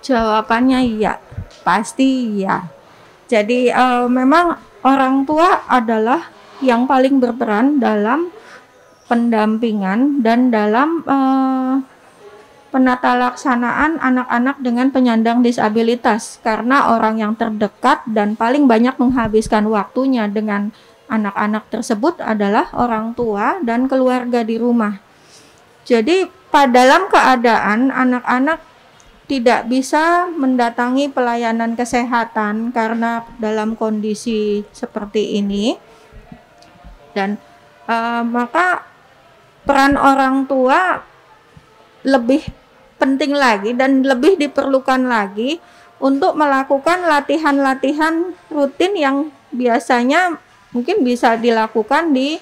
Jawabannya 0.00 0.80
iya, 0.88 1.20
pasti 1.60 2.40
iya. 2.40 2.64
Jadi 3.28 3.68
uh, 3.68 4.08
memang 4.08 4.56
orang 4.80 5.28
tua 5.28 5.68
adalah 5.68 6.32
yang 6.64 6.88
paling 6.88 7.20
berperan 7.22 7.78
dalam 7.78 8.32
pendampingan 9.08 10.20
dan 10.20 10.52
dalam 10.52 11.02
uh, 11.08 11.80
penata 12.68 13.16
laksanaan 13.16 13.96
anak-anak 13.96 14.60
dengan 14.60 14.92
penyandang 14.92 15.40
disabilitas 15.40 16.36
karena 16.44 16.92
orang 16.92 17.16
yang 17.16 17.32
terdekat 17.32 18.04
dan 18.04 18.36
paling 18.36 18.68
banyak 18.68 18.92
menghabiskan 19.00 19.64
waktunya 19.72 20.28
dengan 20.28 20.70
anak-anak 21.08 21.72
tersebut 21.72 22.20
adalah 22.20 22.68
orang 22.76 23.16
tua 23.16 23.56
dan 23.64 23.88
keluarga 23.88 24.44
di 24.44 24.60
rumah. 24.60 25.00
Jadi 25.88 26.28
pada 26.52 26.68
dalam 26.68 27.08
keadaan 27.08 27.88
anak-anak 27.88 28.60
tidak 29.28 29.68
bisa 29.68 30.28
mendatangi 30.32 31.08
pelayanan 31.12 31.76
kesehatan 31.76 32.72
karena 32.72 33.24
dalam 33.40 33.76
kondisi 33.76 34.64
seperti 34.72 35.36
ini 35.40 35.76
dan 37.12 37.36
uh, 37.88 38.24
maka 38.24 38.88
peran 39.68 40.00
orang 40.00 40.48
tua 40.48 41.04
lebih 42.00 42.40
penting 42.96 43.36
lagi 43.36 43.76
dan 43.76 44.00
lebih 44.00 44.40
diperlukan 44.40 45.04
lagi 45.04 45.60
untuk 46.00 46.32
melakukan 46.40 47.04
latihan-latihan 47.04 48.32
rutin 48.48 48.96
yang 48.96 49.16
biasanya 49.52 50.40
mungkin 50.72 51.04
bisa 51.04 51.36
dilakukan 51.36 52.16
di 52.16 52.40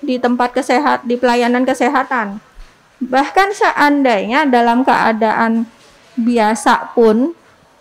di 0.00 0.16
tempat 0.22 0.54
kesehat 0.54 1.04
di 1.04 1.18
pelayanan 1.18 1.66
kesehatan. 1.66 2.38
Bahkan 3.02 3.48
seandainya 3.52 4.46
dalam 4.46 4.86
keadaan 4.86 5.66
biasa 6.14 6.94
pun 6.94 7.32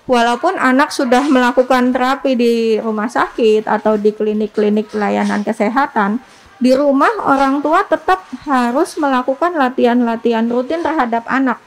walaupun 0.09 0.57
anak 0.57 0.89
sudah 0.89 1.21
melakukan 1.27 1.93
terapi 1.93 2.33
di 2.33 2.53
rumah 2.81 3.07
sakit 3.07 3.69
atau 3.69 3.93
di 3.93 4.09
klinik-klinik 4.09 4.89
pelayanan 4.89 5.45
kesehatan, 5.45 6.17
di 6.59 6.75
rumah 6.75 7.09
orang 7.23 7.63
tua 7.63 7.87
tetap 7.87 8.19
harus 8.43 8.99
melakukan 8.99 9.55
latihan-latihan 9.55 10.43
rutin 10.51 10.83
terhadap 10.83 11.23
anak. 11.25 11.57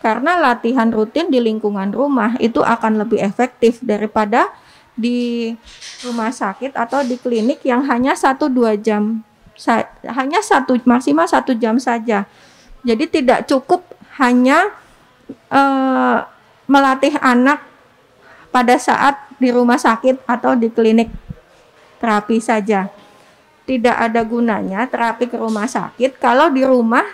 Karena 0.00 0.40
latihan 0.40 0.88
rutin 0.88 1.28
di 1.28 1.36
lingkungan 1.36 1.92
rumah 1.92 2.34
itu 2.40 2.64
akan 2.64 3.04
lebih 3.04 3.20
efektif 3.20 3.84
daripada 3.84 4.48
di 4.96 5.52
rumah 6.02 6.32
sakit 6.32 6.74
atau 6.74 7.04
di 7.04 7.20
klinik 7.20 7.62
yang 7.62 7.86
hanya 7.86 8.18
satu 8.18 8.50
dua 8.50 8.74
jam 8.74 9.22
hanya 10.06 10.38
satu 10.38 10.78
maksimal 10.86 11.26
satu 11.26 11.52
jam 11.54 11.76
saja. 11.82 12.24
Jadi 12.86 13.04
tidak 13.10 13.50
cukup 13.50 13.82
hanya 14.22 14.70
uh, 15.50 16.22
melatih 16.70 17.18
anak 17.18 17.62
pada 18.54 18.78
saat 18.78 19.18
di 19.36 19.50
rumah 19.50 19.78
sakit 19.78 20.24
atau 20.24 20.54
di 20.54 20.70
klinik 20.70 21.10
terapi 21.98 22.38
saja 22.38 22.86
tidak 23.68 23.96
ada 24.00 24.24
gunanya 24.24 24.88
terapi 24.88 25.28
ke 25.28 25.36
rumah 25.36 25.68
sakit 25.68 26.16
kalau 26.16 26.48
di 26.48 26.64
rumah 26.64 27.04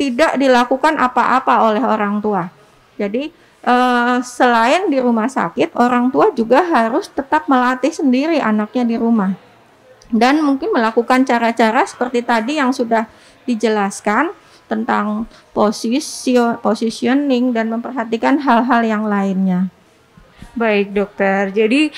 tidak 0.00 0.40
dilakukan 0.40 0.96
apa-apa 0.96 1.68
oleh 1.68 1.84
orang 1.84 2.24
tua. 2.24 2.48
Jadi 2.96 3.28
eh, 3.60 4.16
selain 4.24 4.88
di 4.88 4.96
rumah 4.96 5.28
sakit, 5.28 5.76
orang 5.76 6.08
tua 6.08 6.32
juga 6.32 6.64
harus 6.64 7.12
tetap 7.12 7.44
melatih 7.52 7.92
sendiri 7.92 8.40
anaknya 8.40 8.88
di 8.88 8.96
rumah 8.96 9.36
dan 10.10 10.42
mungkin 10.42 10.74
melakukan 10.74 11.22
cara-cara 11.22 11.86
seperti 11.86 12.26
tadi 12.26 12.58
yang 12.58 12.74
sudah 12.74 13.06
dijelaskan 13.46 14.34
tentang 14.66 15.26
posisi 15.50 16.38
positioning 16.62 17.50
dan 17.50 17.70
memperhatikan 17.70 18.38
hal-hal 18.38 18.82
yang 18.86 19.02
lainnya. 19.06 19.66
Baik 20.54 20.94
dokter, 20.94 21.50
jadi 21.50 21.90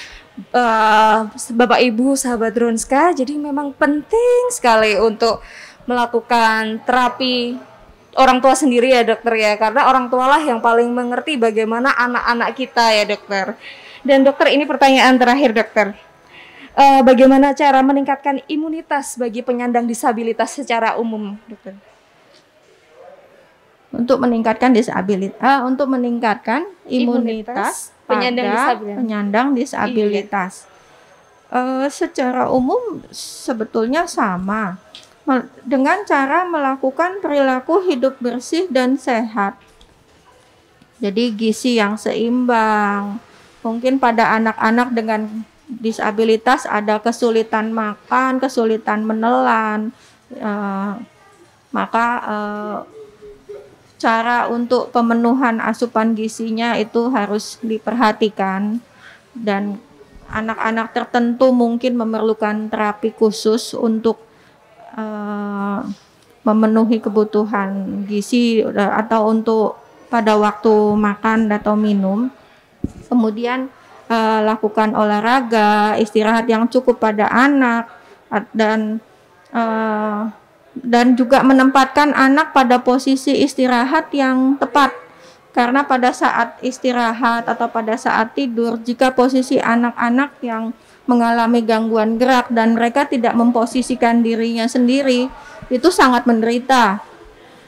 uh, 0.50 1.30
Bapak 1.54 1.78
Ibu 1.78 2.18
sahabat 2.18 2.56
Dronska, 2.56 3.14
jadi 3.14 3.38
memang 3.38 3.70
penting 3.76 4.50
sekali 4.50 4.98
untuk 4.98 5.38
melakukan 5.86 6.82
terapi 6.82 7.58
orang 8.18 8.38
tua 8.42 8.52
sendiri 8.52 8.92
ya 8.92 9.02
dokter 9.02 9.34
ya 9.34 9.52
karena 9.56 9.88
orang 9.88 10.12
tualah 10.12 10.42
yang 10.42 10.60
paling 10.60 10.90
mengerti 10.92 11.38
bagaimana 11.38 11.94
anak-anak 11.94 12.50
kita 12.58 12.84
ya 12.92 13.04
dokter. 13.06 13.54
Dan 14.02 14.26
dokter 14.26 14.50
ini 14.50 14.66
pertanyaan 14.66 15.14
terakhir 15.14 15.54
dokter. 15.54 15.86
Uh, 16.72 17.04
bagaimana 17.04 17.52
cara 17.52 17.84
meningkatkan 17.84 18.40
imunitas 18.48 19.20
bagi 19.20 19.44
penyandang 19.44 19.84
disabilitas 19.84 20.56
secara 20.56 20.96
umum, 20.96 21.36
dokter? 21.44 21.91
Untuk 23.92 24.24
meningkatkan 24.24 24.72
disabilitas, 24.72 25.36
uh, 25.44 25.68
untuk 25.68 25.92
meningkatkan 25.92 26.64
imunitas, 26.88 27.92
imunitas 27.92 27.92
penyandang 28.08 28.48
disabilitas. 28.48 28.98
Penyandang 28.98 29.48
disabilitas. 29.52 30.52
Iya. 30.64 30.70
Uh, 31.52 31.86
secara 31.92 32.48
umum 32.48 33.04
sebetulnya 33.12 34.08
sama 34.08 34.80
dengan 35.62 36.02
cara 36.02 36.42
melakukan 36.48 37.22
perilaku 37.22 37.84
hidup 37.86 38.18
bersih 38.18 38.66
dan 38.72 38.98
sehat. 38.98 39.54
Jadi 40.98 41.34
gizi 41.34 41.78
yang 41.78 41.94
seimbang. 41.98 43.22
Mungkin 43.62 44.02
pada 44.02 44.34
anak-anak 44.38 44.88
dengan 44.90 45.46
disabilitas 45.66 46.66
ada 46.66 46.98
kesulitan 46.98 47.70
makan, 47.70 48.42
kesulitan 48.42 49.06
menelan, 49.06 49.94
uh, 50.42 50.98
maka 51.70 52.06
uh, 52.26 52.78
cara 54.02 54.50
untuk 54.50 54.90
pemenuhan 54.90 55.62
asupan 55.62 56.18
gizinya 56.18 56.74
itu 56.74 57.06
harus 57.14 57.62
diperhatikan 57.62 58.82
dan 59.30 59.78
anak-anak 60.26 60.90
tertentu 60.90 61.54
mungkin 61.54 61.94
memerlukan 61.94 62.66
terapi 62.66 63.14
khusus 63.14 63.78
untuk 63.78 64.18
uh, 64.98 65.86
memenuhi 66.42 66.98
kebutuhan 66.98 68.02
gizi 68.10 68.66
atau 68.74 69.30
untuk 69.30 69.78
pada 70.10 70.34
waktu 70.34 70.98
makan 70.98 71.46
atau 71.54 71.78
minum. 71.78 72.26
Kemudian 73.06 73.70
uh, 74.10 74.40
lakukan 74.42 74.98
olahraga, 74.98 75.94
istirahat 76.02 76.50
yang 76.50 76.66
cukup 76.66 76.98
pada 76.98 77.30
anak 77.30 77.86
dan 78.50 78.98
uh, 79.54 80.32
dan 80.76 81.14
juga 81.14 81.44
menempatkan 81.44 82.16
anak 82.16 82.56
pada 82.56 82.80
posisi 82.80 83.44
istirahat 83.44 84.08
yang 84.16 84.56
tepat. 84.56 84.92
Karena 85.52 85.84
pada 85.84 86.16
saat 86.16 86.56
istirahat 86.64 87.44
atau 87.44 87.68
pada 87.68 87.92
saat 88.00 88.32
tidur 88.32 88.80
jika 88.80 89.12
posisi 89.12 89.60
anak-anak 89.60 90.40
yang 90.40 90.72
mengalami 91.04 91.60
gangguan 91.60 92.16
gerak 92.16 92.48
dan 92.48 92.72
mereka 92.72 93.04
tidak 93.04 93.36
memposisikan 93.36 94.24
dirinya 94.24 94.64
sendiri 94.64 95.28
itu 95.68 95.88
sangat 95.92 96.24
menderita. 96.24 97.04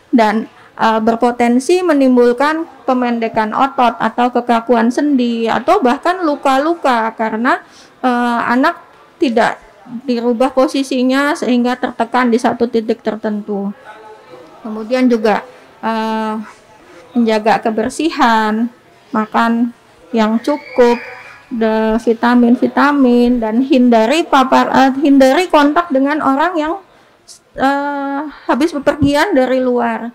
Dan 0.09 0.49
uh, 0.81 1.01
berpotensi 1.03 1.85
menimbulkan 1.85 2.65
pemendekan 2.89 3.53
otot 3.53 4.01
atau 4.01 4.33
kekakuan 4.33 4.89
sendi 4.89 5.45
atau 5.45 5.85
bahkan 5.85 6.25
luka-luka 6.25 7.13
karena 7.19 7.61
uh, 8.01 8.41
anak 8.49 8.81
tidak 9.21 9.61
dirubah 10.05 10.53
posisinya 10.53 11.37
sehingga 11.37 11.76
tertekan 11.76 12.32
di 12.32 12.39
satu 12.41 12.64
titik 12.68 13.05
tertentu. 13.05 13.72
Kemudian 14.64 15.07
juga 15.09 15.45
uh, 15.85 16.41
menjaga 17.12 17.61
kebersihan, 17.61 18.72
makan 19.12 19.76
yang 20.11 20.41
cukup, 20.41 20.97
vitamin-vitamin 22.03 23.39
dan 23.39 23.62
hindari 23.62 24.26
papar 24.26 24.66
uh, 24.74 24.91
hindari 24.99 25.47
kontak 25.47 25.87
dengan 25.95 26.18
orang 26.18 26.53
yang 26.59 26.72
uh, 27.55 28.26
habis 28.51 28.74
bepergian 28.74 29.37
dari 29.37 29.62
luar 29.62 30.11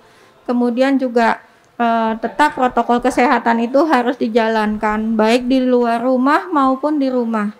Kemudian 0.49 0.97
juga 0.97 1.45
uh, 1.77 2.17
tetap 2.17 2.57
protokol 2.57 2.97
kesehatan 3.05 3.69
itu 3.69 3.85
harus 3.85 4.17
dijalankan 4.17 5.13
baik 5.13 5.45
di 5.45 5.61
luar 5.61 6.01
rumah 6.01 6.49
maupun 6.49 6.97
di 6.97 7.05
rumah. 7.05 7.53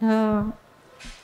Uh, 0.00 0.48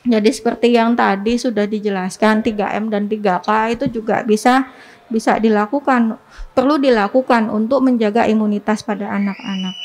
jadi 0.09 0.31
seperti 0.33 0.73
yang 0.73 0.97
tadi 0.97 1.37
sudah 1.37 1.69
dijelaskan 1.69 2.41
3M 2.41 2.89
dan 2.89 3.05
3K 3.07 3.49
itu 3.77 4.01
juga 4.01 4.25
bisa 4.25 4.73
bisa 5.09 5.37
dilakukan 5.41 6.17
perlu 6.53 6.81
dilakukan 6.81 7.49
untuk 7.53 7.85
menjaga 7.85 8.25
imunitas 8.29 8.85
pada 8.85 9.09
anak-anak. 9.13 9.77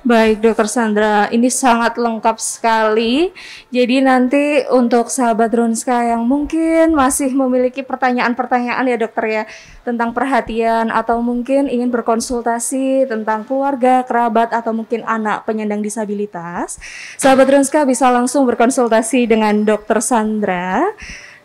Baik, 0.00 0.40
Dokter 0.40 0.64
Sandra, 0.64 1.28
ini 1.28 1.52
sangat 1.52 2.00
lengkap 2.00 2.40
sekali. 2.40 3.36
Jadi 3.68 4.00
nanti 4.00 4.64
untuk 4.72 5.12
sahabat 5.12 5.52
Ronska 5.52 6.16
yang 6.16 6.24
mungkin 6.24 6.96
masih 6.96 7.28
memiliki 7.36 7.84
pertanyaan-pertanyaan 7.84 8.88
ya 8.88 8.96
dokter 8.96 9.24
ya 9.28 9.42
tentang 9.84 10.16
perhatian 10.16 10.88
atau 10.88 11.20
mungkin 11.20 11.68
ingin 11.68 11.92
berkonsultasi 11.92 13.12
tentang 13.12 13.44
keluarga, 13.44 14.00
kerabat 14.00 14.56
atau 14.56 14.72
mungkin 14.72 15.04
anak 15.04 15.44
penyandang 15.44 15.84
disabilitas, 15.84 16.80
sahabat 17.20 17.52
Ronska 17.52 17.84
bisa 17.84 18.08
langsung 18.08 18.48
berkonsultasi 18.48 19.28
dengan 19.28 19.68
Dokter 19.68 20.00
Sandra. 20.00 20.96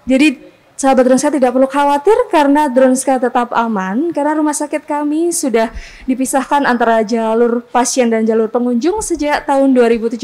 Jadi 0.07 0.54
Sahabat 0.75 1.07
Dronska 1.07 1.31
tidak 1.31 1.55
perlu 1.55 1.71
khawatir 1.71 2.19
karena 2.27 2.67
Dronska 2.67 3.15
tetap 3.15 3.55
aman 3.55 4.11
karena 4.11 4.35
rumah 4.35 4.51
sakit 4.51 4.83
kami 4.83 5.31
sudah 5.31 5.71
dipisahkan 6.03 6.67
antara 6.67 6.99
jalur 6.99 7.63
pasien 7.71 8.11
dan 8.11 8.27
jalur 8.27 8.51
pengunjung 8.51 8.99
sejak 8.99 9.47
tahun 9.47 9.71
2017. 9.71 10.19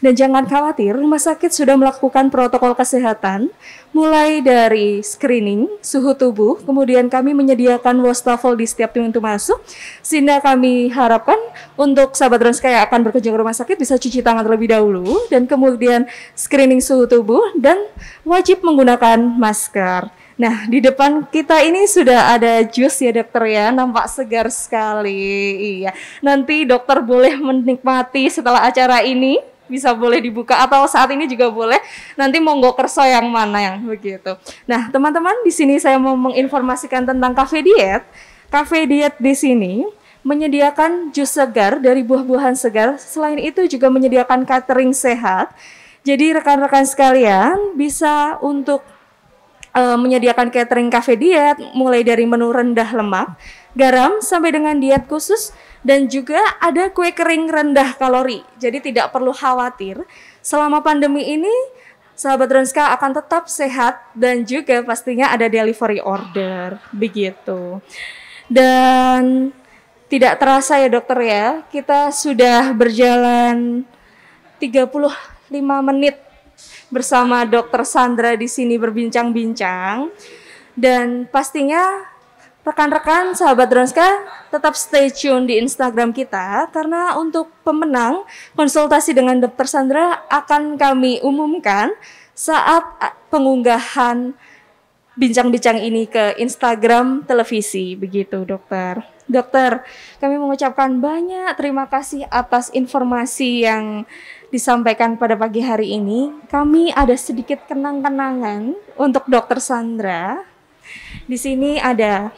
Dan 0.00 0.12
jangan 0.16 0.48
khawatir, 0.48 0.96
rumah 0.96 1.20
sakit 1.20 1.52
sudah 1.52 1.76
melakukan 1.76 2.32
protokol 2.32 2.72
kesehatan 2.72 3.52
mulai 3.98 4.38
dari 4.38 5.02
screening 5.02 5.66
suhu 5.82 6.14
tubuh, 6.14 6.62
kemudian 6.62 7.10
kami 7.10 7.34
menyediakan 7.34 7.98
wastafel 8.06 8.54
di 8.54 8.62
setiap 8.62 8.94
pintu 8.94 9.18
masuk, 9.18 9.58
sehingga 10.06 10.38
kami 10.38 10.86
harapkan 10.94 11.34
untuk 11.74 12.14
sahabat 12.14 12.46
Dronska 12.46 12.70
yang 12.70 12.86
akan 12.86 13.10
berkunjung 13.10 13.34
ke 13.34 13.40
rumah 13.42 13.58
sakit 13.58 13.74
bisa 13.74 13.98
cuci 13.98 14.22
tangan 14.22 14.46
terlebih 14.46 14.70
dahulu, 14.70 15.18
dan 15.26 15.50
kemudian 15.50 16.06
screening 16.38 16.78
suhu 16.78 17.10
tubuh, 17.10 17.42
dan 17.58 17.82
wajib 18.22 18.62
menggunakan 18.62 19.18
masker. 19.18 20.14
Nah, 20.38 20.70
di 20.70 20.78
depan 20.78 21.26
kita 21.26 21.66
ini 21.66 21.90
sudah 21.90 22.38
ada 22.38 22.62
jus 22.62 22.94
ya 23.02 23.10
dokter 23.10 23.42
ya, 23.50 23.74
nampak 23.74 24.06
segar 24.06 24.46
sekali. 24.54 25.18
Iya, 25.82 25.90
nanti 26.22 26.62
dokter 26.62 27.02
boleh 27.02 27.34
menikmati 27.34 28.30
setelah 28.30 28.62
acara 28.70 29.02
ini 29.02 29.42
bisa 29.68 29.94
boleh 29.94 30.18
dibuka 30.18 30.58
atau 30.58 30.88
saat 30.88 31.12
ini 31.12 31.28
juga 31.28 31.52
boleh. 31.52 31.78
Nanti 32.16 32.40
monggo 32.40 32.74
kerso 32.74 33.04
yang 33.04 33.28
mana 33.28 33.60
yang 33.60 33.76
begitu. 33.84 34.34
Nah, 34.64 34.88
teman-teman 34.88 35.44
di 35.44 35.52
sini 35.52 35.76
saya 35.78 36.00
mau 36.00 36.16
menginformasikan 36.16 37.04
tentang 37.06 37.36
kafe 37.36 37.62
diet. 37.62 38.02
Kafe 38.48 38.88
diet 38.88 39.14
di 39.20 39.36
sini 39.36 39.74
menyediakan 40.26 41.14
jus 41.14 41.30
segar 41.30 41.78
dari 41.78 42.02
buah-buahan 42.02 42.56
segar. 42.58 42.98
Selain 42.98 43.38
itu 43.38 43.64
juga 43.70 43.92
menyediakan 43.92 44.48
catering 44.48 44.90
sehat. 44.96 45.52
Jadi 46.02 46.32
rekan-rekan 46.32 46.88
sekalian 46.88 47.76
bisa 47.76 48.40
untuk 48.40 48.80
uh, 49.76 49.98
menyediakan 49.98 50.48
catering 50.48 50.88
kafe 50.88 51.14
diet 51.20 51.58
mulai 51.76 52.00
dari 52.02 52.24
menu 52.24 52.48
rendah 52.48 52.88
lemak, 52.96 53.36
garam 53.76 54.20
sampai 54.24 54.54
dengan 54.54 54.76
diet 54.80 55.04
khusus 55.08 55.52
dan 55.84 56.08
juga 56.08 56.40
ada 56.60 56.88
kue 56.92 57.12
kering 57.12 57.48
rendah 57.48 57.96
kalori. 57.96 58.44
Jadi 58.56 58.92
tidak 58.92 59.12
perlu 59.12 59.32
khawatir 59.32 60.02
selama 60.40 60.80
pandemi 60.80 61.24
ini 61.24 61.52
sahabat 62.18 62.50
Ronska 62.50 62.90
akan 62.98 63.14
tetap 63.14 63.46
sehat 63.46 64.02
dan 64.16 64.42
juga 64.42 64.82
pastinya 64.82 65.30
ada 65.30 65.46
delivery 65.46 66.02
order 66.02 66.82
begitu. 66.90 67.78
Dan 68.48 69.52
tidak 70.08 70.40
terasa 70.40 70.80
ya 70.80 70.88
dokter 70.88 71.18
ya, 71.20 71.46
kita 71.68 72.08
sudah 72.10 72.72
berjalan 72.72 73.84
35 74.56 75.52
menit 75.84 76.16
bersama 76.88 77.44
dokter 77.44 77.84
Sandra 77.84 78.32
di 78.34 78.48
sini 78.48 78.80
berbincang-bincang 78.80 80.08
dan 80.74 81.28
pastinya 81.28 82.08
rekan-rekan 82.66 83.32
sahabat 83.32 83.70
Dronska 83.70 84.28
tetap 84.52 84.76
stay 84.76 85.08
tune 85.08 85.48
di 85.48 85.56
Instagram 85.56 86.12
kita 86.12 86.68
karena 86.68 87.16
untuk 87.16 87.48
pemenang 87.64 88.28
konsultasi 88.52 89.16
dengan 89.16 89.40
Dokter 89.40 89.64
Sandra 89.64 90.26
akan 90.28 90.76
kami 90.76 91.22
umumkan 91.24 91.94
saat 92.36 92.84
pengunggahan 93.32 94.36
bincang-bincang 95.18 95.82
ini 95.82 96.06
ke 96.06 96.38
Instagram 96.38 97.26
televisi 97.26 97.98
begitu 97.98 98.46
dokter. 98.46 99.02
Dokter, 99.28 99.84
kami 100.22 100.40
mengucapkan 100.40 100.88
banyak 101.04 101.52
terima 101.58 101.84
kasih 101.84 102.24
atas 102.32 102.72
informasi 102.72 103.66
yang 103.66 104.08
disampaikan 104.48 105.20
pada 105.20 105.36
pagi 105.36 105.60
hari 105.60 106.00
ini. 106.00 106.32
Kami 106.48 106.94
ada 106.96 107.12
sedikit 107.12 107.60
kenang-kenangan 107.68 108.72
untuk 108.96 109.28
Dokter 109.28 109.60
Sandra. 109.60 110.48
Di 111.28 111.36
sini 111.36 111.76
ada 111.76 112.32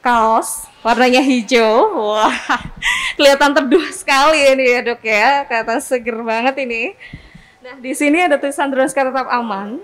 kaos 0.00 0.66
warnanya 0.80 1.20
hijau. 1.20 1.88
Wah, 2.12 2.32
kelihatan 3.16 3.52
teduh 3.56 3.86
sekali 3.92 4.40
ini 4.52 4.64
ya 4.66 4.80
dok 4.84 5.02
ya, 5.04 5.44
kelihatan 5.46 5.80
seger 5.80 6.18
banget 6.24 6.56
ini. 6.64 6.96
Nah 7.60 7.76
di 7.76 7.92
sini 7.92 8.24
ada 8.24 8.40
tulisan 8.40 8.72
Dronska 8.72 9.04
tetap 9.04 9.28
aman. 9.28 9.80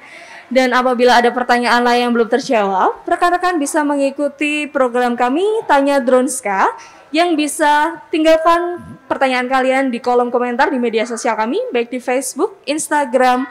Dan 0.53 0.69
apabila 0.69 1.17
ada 1.17 1.33
pertanyaan 1.33 1.81
lain 1.81 2.01
yang 2.09 2.13
belum 2.13 2.29
terjawab, 2.29 3.01
rekan-rekan 3.09 3.57
bisa 3.57 3.81
mengikuti 3.81 4.69
program 4.69 5.17
kami 5.17 5.41
Tanya 5.65 5.97
Dronska 5.97 6.69
yang 7.13 7.37
bisa 7.37 8.01
tinggalkan 8.09 8.81
pertanyaan 9.05 9.49
kalian 9.49 9.93
di 9.93 10.01
kolom 10.01 10.33
komentar 10.33 10.69
di 10.69 10.81
media 10.81 11.05
sosial 11.05 11.37
kami, 11.37 11.61
baik 11.69 11.93
di 11.93 12.01
Facebook, 12.01 12.57
Instagram, 12.65 13.45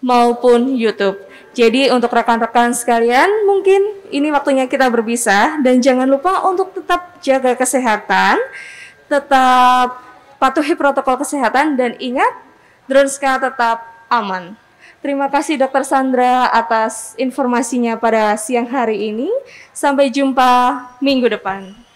maupun 0.00 0.76
YouTube. 0.76 1.20
Jadi 1.52 1.92
untuk 1.92 2.12
rekan-rekan 2.12 2.72
sekalian, 2.72 3.28
mungkin 3.44 3.80
ini 4.10 4.32
waktunya 4.32 4.66
kita 4.66 4.88
berpisah 4.88 5.60
dan 5.60 5.78
jangan 5.80 6.08
lupa 6.08 6.44
untuk 6.46 6.72
tetap 6.74 7.20
jaga 7.20 7.56
kesehatan, 7.58 8.40
tetap 9.10 10.00
patuhi 10.40 10.72
protokol 10.74 11.20
kesehatan 11.20 11.76
dan 11.76 11.94
ingat 12.00 12.32
Dronska 12.90 13.38
tetap 13.38 13.86
aman. 14.10 14.58
Terima 15.00 15.32
kasih 15.32 15.56
Dokter 15.56 15.80
Sandra 15.80 16.52
atas 16.52 17.16
informasinya 17.16 17.96
pada 17.96 18.36
siang 18.36 18.68
hari 18.68 19.08
ini. 19.08 19.32
Sampai 19.72 20.12
jumpa 20.12 20.76
minggu 21.00 21.30
depan. 21.30 21.89